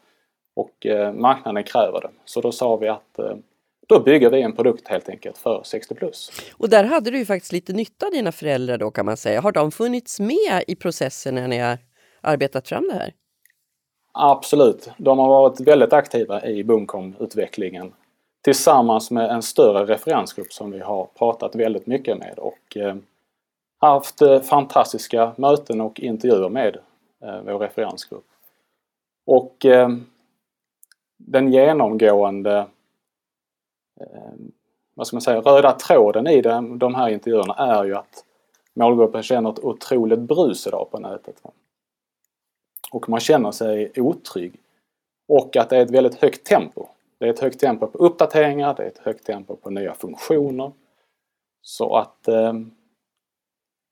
[0.56, 2.10] och marknaden kräver det.
[2.24, 3.18] Så då sa vi att
[3.88, 6.30] då bygger vi en produkt helt enkelt för 60 plus.
[6.52, 9.40] Och där hade du ju faktiskt lite nytta av dina föräldrar då kan man säga.
[9.40, 11.78] Har de funnits med i processen när ni har
[12.20, 13.14] arbetat fram det här?
[14.12, 14.90] Absolut.
[14.96, 17.92] De har varit väldigt aktiva i Boomcom-utvecklingen
[18.44, 22.76] tillsammans med en större referensgrupp som vi har pratat väldigt mycket med och
[23.82, 26.76] haft eh, fantastiska möten och intervjuer med
[27.24, 28.26] eh, vår referensgrupp.
[29.26, 29.88] Och eh,
[31.16, 32.66] den genomgående
[34.94, 36.42] vad ska man säga, röda tråden i
[36.76, 38.24] de här intervjuerna är ju att
[38.74, 41.42] målgruppen känner ett otroligt brus idag på nätet.
[42.90, 44.52] Och man känner sig otrygg.
[45.28, 46.86] Och att det är ett väldigt högt tempo.
[47.18, 50.72] Det är ett högt tempo på uppdateringar, det är ett högt tempo på nya funktioner.
[51.62, 52.28] Så att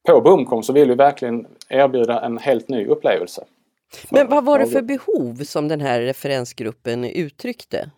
[0.09, 3.45] på Boomcom så vill vi verkligen erbjuda en helt ny upplevelse.
[4.11, 7.91] Men vad var det för behov som den här referensgruppen uttryckte?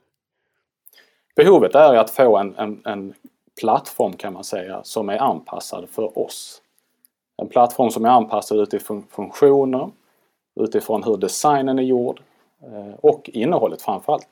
[1.36, 3.14] Behovet är att få en, en, en
[3.60, 6.62] plattform kan man säga som är anpassad för oss.
[7.42, 9.90] En plattform som är anpassad utifrån funktioner,
[10.60, 12.20] utifrån hur designen är gjord
[12.62, 14.28] eh, och innehållet framförallt.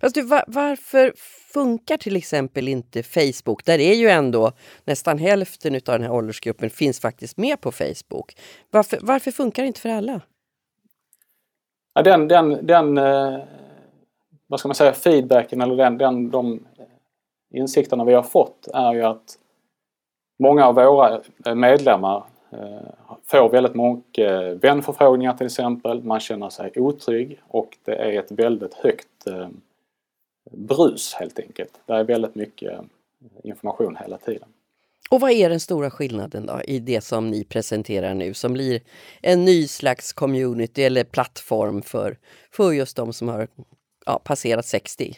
[0.00, 1.12] Fast du, var, varför
[1.52, 3.64] funkar till exempel inte Facebook?
[3.64, 4.52] Där är ju ändå
[4.84, 8.36] nästan hälften av den här åldersgruppen finns faktiskt med på Facebook.
[8.70, 10.20] Varför, varför funkar det inte för alla?
[11.94, 13.38] Ja, den, den, den eh,
[14.54, 16.84] vad ska man säga, feedbacken eller den, den, de eh,
[17.60, 19.38] insikterna vi har fått är ju att
[20.38, 26.02] många av våra eh, medlemmar eh, får väldigt mycket vänförfrågningar till exempel.
[26.02, 29.24] Man känner sig otrygg och det är ett väldigt högt
[30.50, 31.80] brus helt enkelt.
[31.86, 32.80] Det är väldigt mycket
[33.42, 34.48] information hela tiden.
[35.10, 38.80] Och vad är den stora skillnaden då i det som ni presenterar nu som blir
[39.22, 42.16] en ny slags community eller plattform för,
[42.50, 43.48] för just de som har
[44.06, 45.14] ja, passerat 60?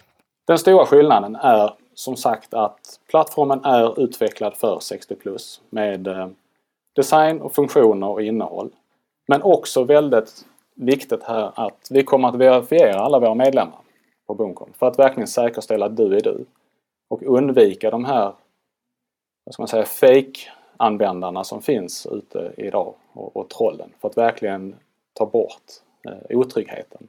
[0.46, 6.28] Den stora skillnaden är som sagt att plattformen är utvecklad för 60 plus med eh,
[6.96, 8.70] design och funktioner och innehåll.
[9.28, 13.78] Men också väldigt viktigt här att vi kommer att verifiera alla våra medlemmar
[14.26, 14.72] på Boomcom.
[14.78, 16.44] För att verkligen säkerställa att du är du.
[17.08, 18.32] Och undvika de här,
[19.44, 23.92] vad ska man säga, fake-användarna som finns ute idag och, och trollen.
[24.00, 24.76] För att verkligen
[25.12, 25.62] ta bort
[26.08, 27.08] eh, otryggheten.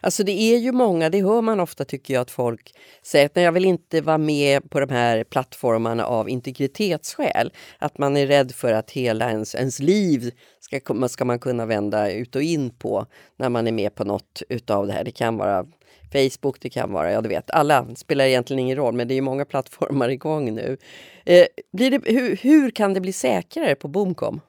[0.00, 3.36] Alltså det är ju många, det hör man ofta tycker jag att folk säger att
[3.36, 7.52] jag vill inte vara med på de här plattformarna av integritetsskäl.
[7.78, 12.12] Att man är rädd för att hela ens, ens liv ska, ska man kunna vända
[12.12, 13.06] ut och in på
[13.36, 15.04] när man är med på något utav det här.
[15.04, 15.66] Det kan vara
[16.12, 19.22] Facebook, det kan vara, ja du vet, alla spelar egentligen ingen roll men det är
[19.22, 20.76] många plattformar igång nu.
[21.24, 24.40] Eh, blir det, hur, hur kan det bli säkrare på Boomcom?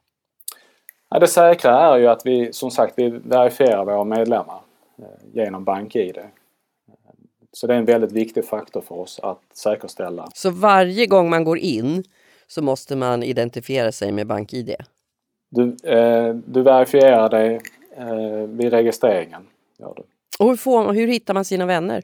[1.10, 4.62] Ja, det säkra är ju att vi som sagt vi verifierar våra medlemmar
[5.34, 6.18] genom BankID.
[7.54, 10.30] Så det är en väldigt viktig faktor för oss att säkerställa.
[10.34, 12.04] Så varje gång man går in
[12.47, 14.76] så måste man identifiera sig med BankID?
[15.49, 17.62] Du, eh, du verifierar dig
[17.97, 19.47] eh, vid registreringen.
[19.78, 20.04] Gör du.
[20.39, 22.04] Och hur, får, hur hittar man sina vänner?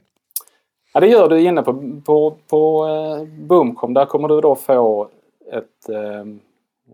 [0.94, 3.94] Ja, det gör du inne på, på, på eh, Boomcom.
[3.94, 5.10] Där kommer du då få
[5.52, 6.26] ett, eh,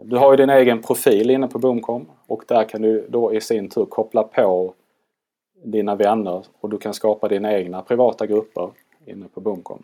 [0.04, 3.42] Du har ju din egen profil inne på Boomcom och där kan du då i
[3.42, 4.74] sin tur koppla på
[5.64, 8.70] dina vänner och du kan skapa dina egna privata grupper
[9.06, 9.84] inne på Boomcom.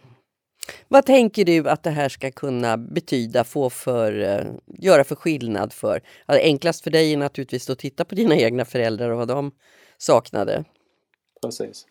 [0.87, 5.73] Vad tänker du att det här ska kunna betyda, få för, uh, göra för skillnad
[5.73, 6.01] för?
[6.25, 9.51] Alltså, enklast för dig är naturligtvis att titta på dina egna föräldrar och vad de
[9.97, 10.63] saknade.
[11.41, 11.85] Precis.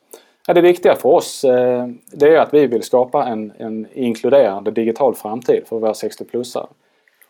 [0.47, 4.71] Ja, det viktiga för oss eh, det är att vi vill skapa en, en inkluderande
[4.71, 6.67] digital framtid för våra 60-plussare.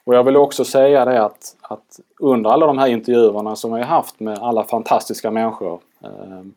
[0.04, 3.80] Och jag vill också säga det att, att, under alla de här intervjuerna som vi
[3.80, 6.54] har haft med alla fantastiska människor eh, Ehm,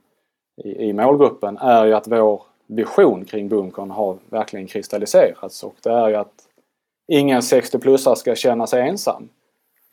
[0.64, 5.90] i, i målgruppen är ju att vår vision kring Bunkern har verkligen kristalliserats och det
[5.90, 6.34] är ju att
[7.08, 9.30] ingen 60-plussare ska känna sig ensam.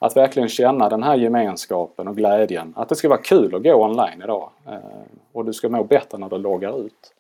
[0.00, 2.72] Att verkligen känna den här gemenskapen och glädjen.
[2.76, 4.50] Att det ska vara kul att gå online idag.
[4.66, 7.14] Ehm, och du ska må bättre när du loggar ut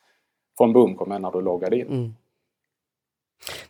[0.58, 1.86] från bunkern än när du loggade in.
[1.86, 2.14] Mm.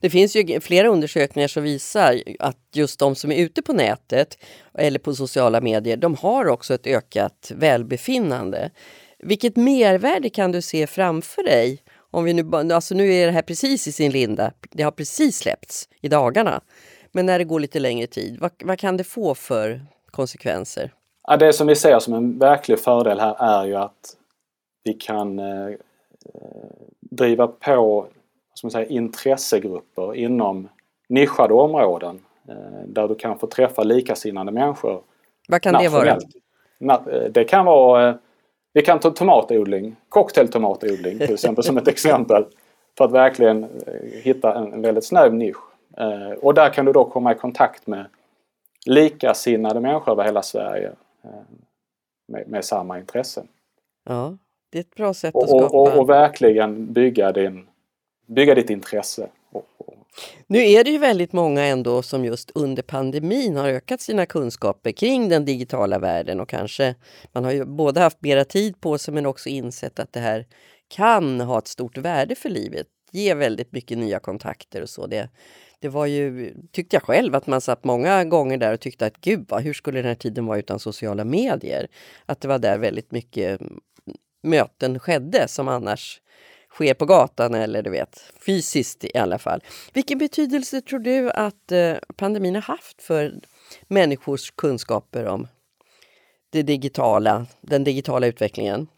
[0.00, 4.38] Det finns ju flera undersökningar som visar att just de som är ute på nätet
[4.74, 8.70] eller på sociala medier, de har också ett ökat välbefinnande.
[9.18, 11.82] Vilket mervärde kan du se framför dig?
[12.10, 15.38] Om vi nu, alltså nu är det här precis i sin linda, det har precis
[15.38, 16.60] släppts i dagarna.
[17.12, 20.92] Men när det går lite längre tid, vad, vad kan det få för konsekvenser?
[21.26, 24.16] Ja, det som vi ser som en verklig fördel här är ju att
[24.84, 25.74] vi kan eh, eh
[27.00, 28.06] driva på
[28.58, 30.68] som säger, intressegrupper inom
[31.08, 35.02] nischade områden eh, där du kan få träffa likasinnade människor.
[35.48, 36.10] Vad kan det vara?
[36.10, 38.14] Eh, det kan vara, eh,
[38.72, 42.44] vi kan ta tomatodling, cocktailtomatodling till exempel som ett exempel.
[42.98, 43.68] För att verkligen
[44.22, 45.56] hitta en, en väldigt snäv nisch.
[46.40, 48.06] Och där kan du då komma i kontakt med
[48.86, 50.92] likasinnade människor över hela Sverige
[52.28, 53.48] med, med samma intressen.
[54.08, 54.36] Ja,
[54.70, 55.76] det är ett bra sätt att och, skapa...
[55.76, 57.66] Och, och, verkligen bygga, din,
[58.28, 59.28] bygga ditt intresse.
[60.46, 64.92] Nu är det ju väldigt många ändå som just under pandemin har ökat sina kunskaper
[64.92, 66.94] kring den digitala världen och kanske
[67.32, 70.46] man har ju både haft mera tid på sig men också insett att det här
[70.88, 75.06] kan ha ett stort värde för livet, ge väldigt mycket nya kontakter och så.
[75.06, 75.28] Det,
[75.80, 79.20] det var ju, tyckte jag själv, att man satt många gånger där och tyckte att
[79.20, 81.88] gud, vad, hur skulle den här tiden vara utan sociala medier?
[82.26, 83.60] Att det var där väldigt mycket
[84.42, 86.20] möten skedde som annars
[86.70, 89.60] sker på gatan eller du vet fysiskt i alla fall.
[89.92, 93.32] Vilken betydelse tror du att eh, pandemin har haft för
[93.88, 95.46] människors kunskaper om
[96.50, 98.88] det digitala, den digitala utvecklingen?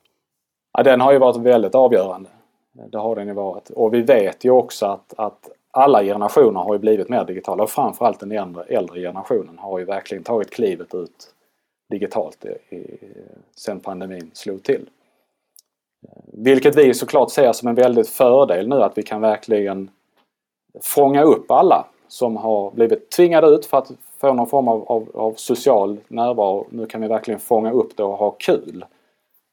[0.72, 2.30] Ja, den har ju varit väldigt avgörande.
[2.72, 3.70] Det har den ju varit.
[3.70, 7.70] Och vi vet ju också att, att alla generationer har ju blivit mer digitala och
[7.70, 11.34] framförallt den äldre, äldre generationen har ju verkligen tagit klivet ut
[11.90, 12.98] digitalt i, i,
[13.56, 14.86] sen pandemin slog till.
[16.32, 19.90] Vilket vi såklart ser som en väldigt fördel nu att vi kan verkligen
[20.82, 23.90] fånga upp alla som har blivit tvingade ut för att
[24.20, 26.66] få någon form av, av, av social närvaro.
[26.70, 28.84] Nu kan vi verkligen fånga upp det och ha kul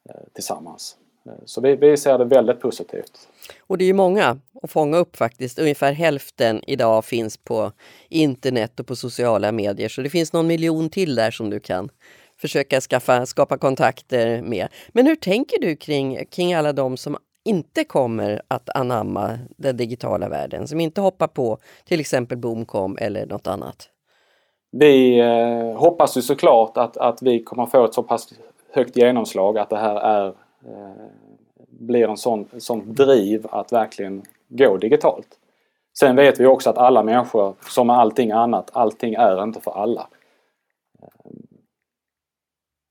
[0.09, 0.97] eh, tillsammans.
[1.25, 3.27] Eh, så vi, vi ser det väldigt positivt.
[3.67, 5.59] Och det är ju många att fånga upp faktiskt.
[5.59, 7.71] Ungefär hälften idag finns på
[8.09, 9.89] internet och på sociala medier.
[9.89, 11.89] Så det finns någon miljon till där som du kan
[12.41, 14.67] försöka skaffa, skapa kontakter med.
[14.89, 20.29] Men hur tänker du kring, kring alla de som inte kommer att anamma den digitala
[20.29, 23.89] världen, som inte hoppar på till exempel Boomcom eller något annat?
[24.71, 28.33] Vi eh, hoppas ju såklart att, att vi kommer få ett så pass
[28.73, 31.05] högt genomslag att det här är, eh,
[31.69, 35.27] blir en sån, sån driv att verkligen gå digitalt.
[35.99, 39.71] Sen vet vi också att alla människor, som med allting annat, allting är inte för
[39.71, 40.07] alla.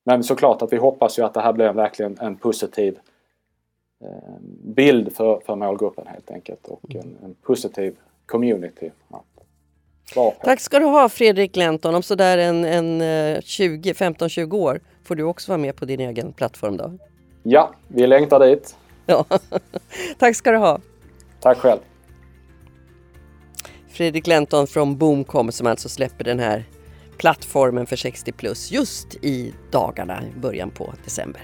[0.09, 2.99] Men såklart att vi hoppas ju att det här blir verkligen en positiv
[4.05, 4.09] eh,
[4.65, 7.97] bild för, för målgruppen helt enkelt och en, en positiv
[8.27, 8.91] community.
[10.43, 11.95] Tack ska du ha Fredrik Lenton.
[11.95, 16.33] Om sådär en, en 20, 15-20 år får du också vara med på din egen
[16.33, 16.93] plattform då?
[17.43, 18.77] Ja, vi längtar dit.
[19.09, 19.25] Ja.
[20.19, 20.81] Tack ska du ha.
[21.41, 21.81] Tack själv.
[23.89, 26.65] Fredrik Lenton från Boomcom som alltså släpper den här
[27.19, 31.43] plattformen för 60 plus just i dagarna i början på december.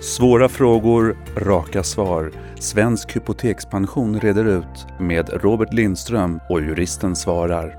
[0.00, 2.32] Svåra frågor, raka svar.
[2.60, 7.76] Svensk hypotekspension reder ut med Robert Lindström och juristen svarar.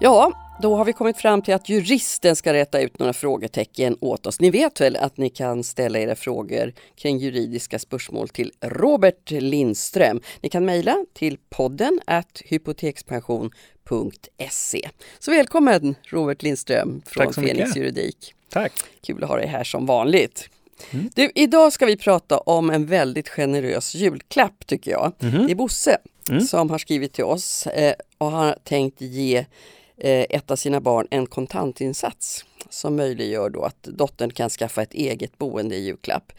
[0.00, 4.26] Ja, då har vi kommit fram till att juristen ska rätta ut några frågetecken åt
[4.26, 4.40] oss.
[4.40, 10.20] Ni vet väl att ni kan ställa era frågor kring juridiska spörsmål till Robert Lindström.
[10.40, 14.88] Ni kan mejla till podden at hypotekspension.se.
[15.18, 18.34] Så välkommen Robert Lindström från Fenix Juridik.
[18.48, 18.72] Tack!
[19.02, 20.48] Kul att ha dig här som vanligt.
[20.90, 21.10] Mm.
[21.14, 25.12] Du, idag ska vi prata om en väldigt generös julklapp tycker jag.
[25.22, 25.46] Mm.
[25.46, 25.98] Det är Bosse
[26.30, 26.40] mm.
[26.40, 29.44] som har skrivit till oss eh, och har tänkt ge
[30.00, 34.94] Eh, ett av sina barn en kontantinsats som möjliggör då att dottern kan skaffa ett
[34.94, 36.32] eget boende i julklapp.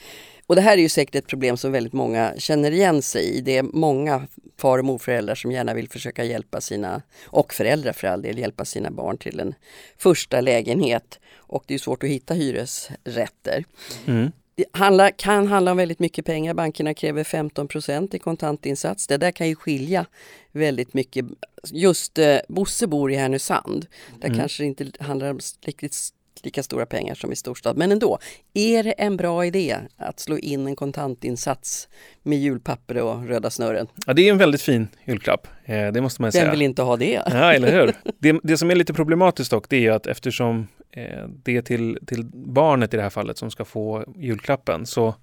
[0.47, 3.41] Och det här är ju säkert ett problem som väldigt många känner igen sig i.
[3.41, 8.07] Det är många far och morföräldrar som gärna vill försöka hjälpa sina, och föräldrar för
[8.07, 9.55] all del, hjälpa sina barn till en
[9.97, 11.19] första lägenhet.
[11.35, 13.63] Och det är svårt att hitta hyresrätter.
[14.07, 14.31] Mm.
[14.55, 16.53] Det handlar, kan handla om väldigt mycket pengar.
[16.53, 19.07] Bankerna kräver 15% i kontantinsats.
[19.07, 20.05] Det där kan ju skilja
[20.51, 21.25] väldigt mycket.
[21.71, 23.87] Just eh, Bosse bor i Härnösand.
[24.19, 24.39] Där mm.
[24.39, 26.13] kanske det inte handlar om riktigt
[26.45, 27.77] lika stora pengar som i storstad.
[27.77, 28.19] Men ändå,
[28.53, 31.87] är det en bra idé att slå in en kontantinsats
[32.23, 33.87] med julpapper och röda snören?
[34.07, 35.47] Ja, det är en väldigt fin julklapp.
[35.65, 36.43] Eh, det måste man säga.
[36.43, 37.21] Vem vill inte ha det?
[37.25, 37.95] Ja, eller hur?
[38.19, 41.99] Det, det som är lite problematiskt dock, det är att eftersom eh, det är till,
[42.07, 45.15] till barnet i det här fallet som ska få julklappen så,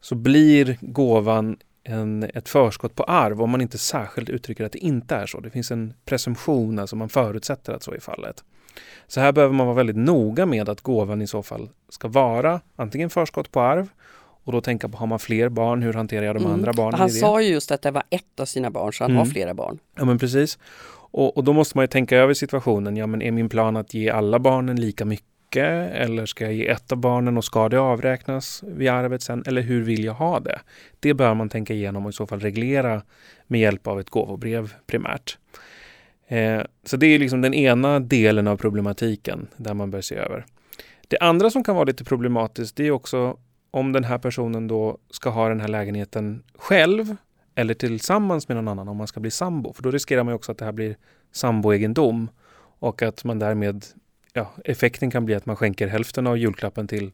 [0.00, 4.78] så blir gåvan en, ett förskott på arv om man inte särskilt uttrycker att det
[4.78, 5.40] inte är så.
[5.40, 8.44] Det finns en presumtion, alltså man förutsätter att så är fallet.
[9.06, 12.60] Så här behöver man vara väldigt noga med att gåvan i så fall ska vara
[12.76, 13.88] antingen förskott på arv
[14.44, 16.52] och då tänka på, har man fler barn, hur hanterar jag de mm.
[16.52, 17.00] andra barnen?
[17.00, 19.18] Han sa ju just att det var ett av sina barn, så han mm.
[19.18, 19.78] har flera barn.
[19.96, 20.58] Ja men precis.
[21.12, 22.96] Och, och, då måste man ju tänka över situationen.
[22.96, 25.92] Ja men är min plan att ge alla barnen lika mycket?
[25.92, 29.44] Eller ska jag ge ett av barnen och ska det avräknas vid arvet sen?
[29.46, 30.60] Eller hur vill jag ha det?
[31.00, 33.02] Det bör man tänka igenom och i så fall reglera
[33.46, 35.38] med hjälp av ett gåvobrev primärt.
[36.30, 40.46] Eh, så det är liksom den ena delen av problematiken där man bör se över.
[41.08, 43.38] Det andra som kan vara lite problematiskt det är också
[43.70, 47.16] om den här personen då ska ha den här lägenheten själv
[47.54, 49.72] eller tillsammans med någon annan om man ska bli sambo.
[49.72, 50.96] För då riskerar man också att det här blir
[51.32, 52.30] samboegendom
[52.78, 53.84] och att man därmed,
[54.32, 57.12] ja, effekten kan bli att man skänker hälften av julklappen till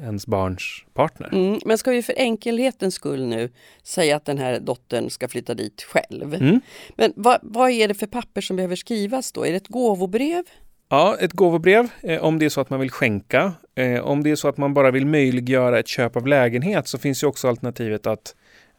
[0.00, 1.28] ens barns partner.
[1.32, 3.50] Mm, men ska vi för enkelhetens skull nu
[3.82, 6.34] säga att den här dottern ska flytta dit själv.
[6.34, 6.60] Mm.
[6.96, 9.46] Men vad, vad är det för papper som behöver skrivas då?
[9.46, 10.44] Är det ett gåvobrev?
[10.88, 13.52] Ja, ett gåvobrev eh, om det är så att man vill skänka.
[13.74, 16.98] Eh, om det är så att man bara vill möjliggöra ett köp av lägenhet så
[16.98, 18.34] finns ju också alternativet att,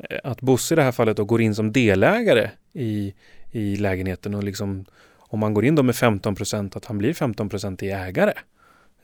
[0.09, 3.13] eh, att Bosse i det här fallet då går in som delägare i,
[3.51, 4.85] i lägenheten och liksom
[5.29, 8.33] om man går in då med 15 procent att han blir 15 procent i ägare.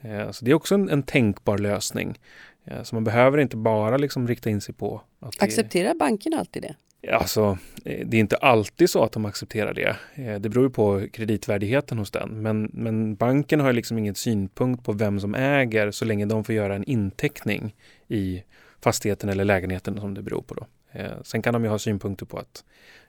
[0.03, 2.19] Eh, så det är också en, en tänkbar lösning.
[2.65, 5.01] Eh, så man behöver inte bara liksom rikta in sig på...
[5.19, 5.99] Att Accepterar det...
[5.99, 6.75] banken alltid det?
[7.11, 9.95] Alltså, eh, det är inte alltid så att de accepterar det.
[10.39, 12.41] Det beror på kreditvärdigheten hos den.
[12.41, 16.55] Men, men banken har liksom ingen synpunkt på vem som äger så länge de får
[16.55, 17.75] göra en inteckning
[18.07, 18.43] i
[18.81, 20.53] fastigheten eller lägenheten som det beror på.
[20.53, 20.65] Då.
[21.23, 22.63] Sen kan de ju ha synpunkter på att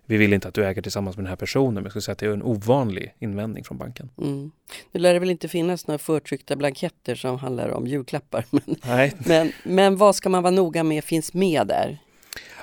[0.06, 1.74] vi vill inte att du äger tillsammans med den här personen.
[1.74, 4.10] Men jag skulle säga att det är en ovanlig invändning från banken.
[4.18, 4.50] Mm.
[4.92, 8.44] Nu lär det väl inte finnas några förtryckta blanketter som handlar om julklappar.
[8.50, 9.12] Men, Nej.
[9.18, 11.98] men, men vad ska man vara noga med finns med där?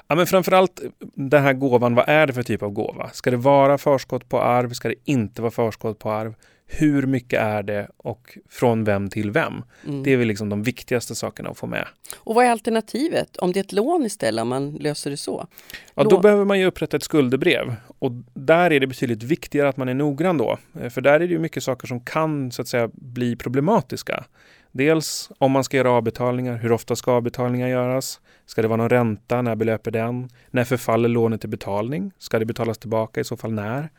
[0.07, 0.81] Ja, men framförallt
[1.15, 3.09] den här gåvan, vad är det för typ av gåva?
[3.09, 4.73] Ska det vara förskott på arv?
[4.73, 6.33] Ska det inte vara förskott på arv?
[6.73, 9.53] Hur mycket är det och från vem till vem?
[9.87, 10.03] Mm.
[10.03, 11.87] Det är väl liksom de viktigaste sakerna att få med.
[12.17, 13.37] Och vad är alternativet?
[13.37, 15.47] Om det är ett lån istället, om man löser det så?
[15.95, 19.77] Ja, då behöver man ju upprätta ett skuldebrev och där är det betydligt viktigare att
[19.77, 20.57] man är noggrann då.
[20.81, 24.25] Eh, för där är det ju mycket saker som kan så att säga bli problematiska.
[24.71, 28.21] Dels om man ska göra avbetalningar, hur ofta ska avbetalningar göras?
[28.45, 29.41] Ska det vara någon ränta?
[29.41, 30.29] När belöper den?
[30.49, 32.11] När förfaller lånet till betalning?
[32.17, 33.21] Ska det betalas tillbaka?
[33.21, 33.89] I så fall när?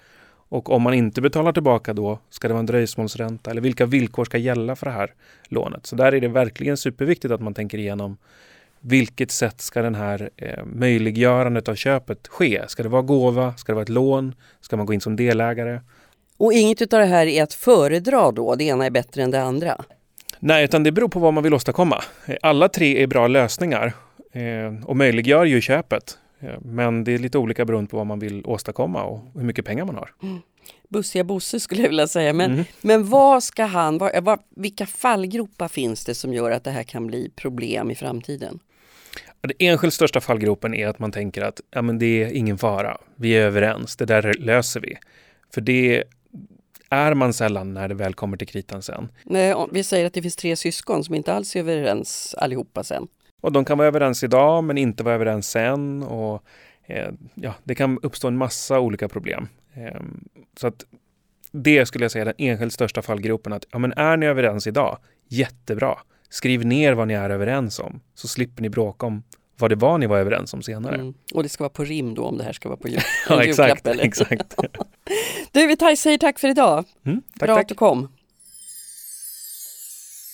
[0.53, 3.51] Och om man inte betalar tillbaka då, ska det vara en dröjsmålsränta?
[3.51, 5.15] Eller vilka villkor ska gälla för det här
[5.49, 5.87] lånet?
[5.87, 8.17] Så där är det verkligen superviktigt att man tänker igenom
[8.81, 12.63] vilket sätt ska den här eh, möjliggörandet av köpet ske?
[12.69, 13.55] Ska det vara gåva?
[13.57, 14.35] Ska det vara ett lån?
[14.61, 15.81] Ska man gå in som delägare?
[16.37, 18.55] Och inget av det här är att föredra då?
[18.55, 19.85] Det ena är bättre än det andra?
[20.39, 22.03] Nej, utan det beror på vad man vill åstadkomma.
[22.43, 23.93] Alla tre är bra lösningar
[24.33, 26.19] eh, och möjliggör ju köpet.
[26.61, 29.85] Men det är lite olika beroende på vad man vill åstadkomma och hur mycket pengar
[29.85, 30.15] man har.
[30.23, 30.39] Mm.
[30.89, 32.33] Bussiga Bosse skulle jag vilja säga.
[32.33, 32.65] Men, mm.
[32.81, 36.83] men vad ska han, vad, vad, vilka fallgropar finns det som gör att det här
[36.83, 38.59] kan bli problem i framtiden?
[39.41, 42.99] Den enskilt största fallgropen är att man tänker att ja, men det är ingen fara.
[43.17, 44.97] Vi är överens, det där löser vi.
[45.55, 46.05] För det
[46.91, 49.09] är man sällan när det väl kommer till kritan sen.
[49.25, 53.09] Nej, vi säger att det finns tre syskon som inte alls är överens allihopa sen.
[53.43, 56.03] Och de kan vara överens idag men inte vara överens sen.
[56.03, 56.45] Och,
[56.87, 59.49] eh, ja, det kan uppstå en massa olika problem.
[59.75, 60.01] Eh,
[60.57, 60.85] så att
[61.53, 63.53] det skulle jag säga är den enskilt största fallgropen.
[63.53, 64.99] Att, ja, men är ni överens idag?
[65.29, 65.99] Jättebra.
[66.29, 69.23] Skriv ner vad ni är överens om så slipper ni bråka om
[69.59, 70.95] vad det var ni var överens om senare.
[70.95, 71.15] Mm.
[71.35, 73.43] Och det ska vara på rim då om det här ska vara på jul ja,
[73.43, 74.05] exakt, eller?
[74.05, 74.57] exakt.
[75.53, 76.85] du, vi säger tack för idag.
[77.07, 77.63] Mm, tack, Bra tack.
[77.63, 78.09] att du kom.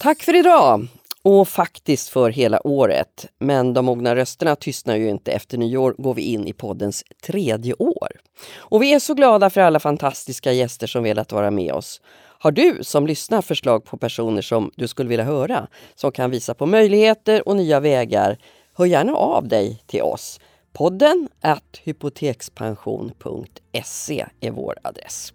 [0.00, 0.88] Tack för idag.
[1.22, 3.26] Och faktiskt för hela året.
[3.38, 5.32] Men de mogna rösterna tystnar ju inte.
[5.32, 8.08] Efter nyår går vi in i poddens tredje år.
[8.56, 12.00] Och vi är så glada för alla fantastiska gäster som velat vara med oss.
[12.40, 16.54] Har du som lyssnar förslag på personer som du skulle vilja höra, som kan visa
[16.54, 18.38] på möjligheter och nya vägar,
[18.74, 20.40] hör gärna av dig till oss.
[20.72, 25.32] Podden att hypotekspension.se är vår adress.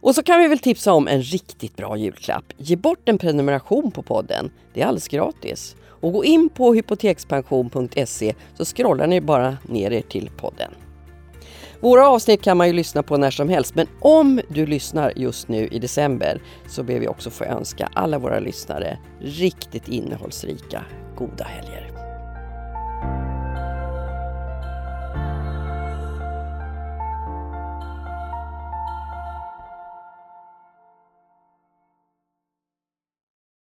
[0.00, 2.44] Och så kan vi väl tipsa om en riktigt bra julklapp.
[2.56, 4.50] Ge bort en prenumeration på podden.
[4.74, 5.76] Det är alldeles gratis.
[6.00, 10.70] Och gå in på hypotekspension.se så scrollar ni bara ner er till podden.
[11.80, 15.48] Våra avsnitt kan man ju lyssna på när som helst men om du lyssnar just
[15.48, 20.84] nu i december så ber vi också få önska alla våra lyssnare riktigt innehållsrika
[21.16, 21.97] goda helger.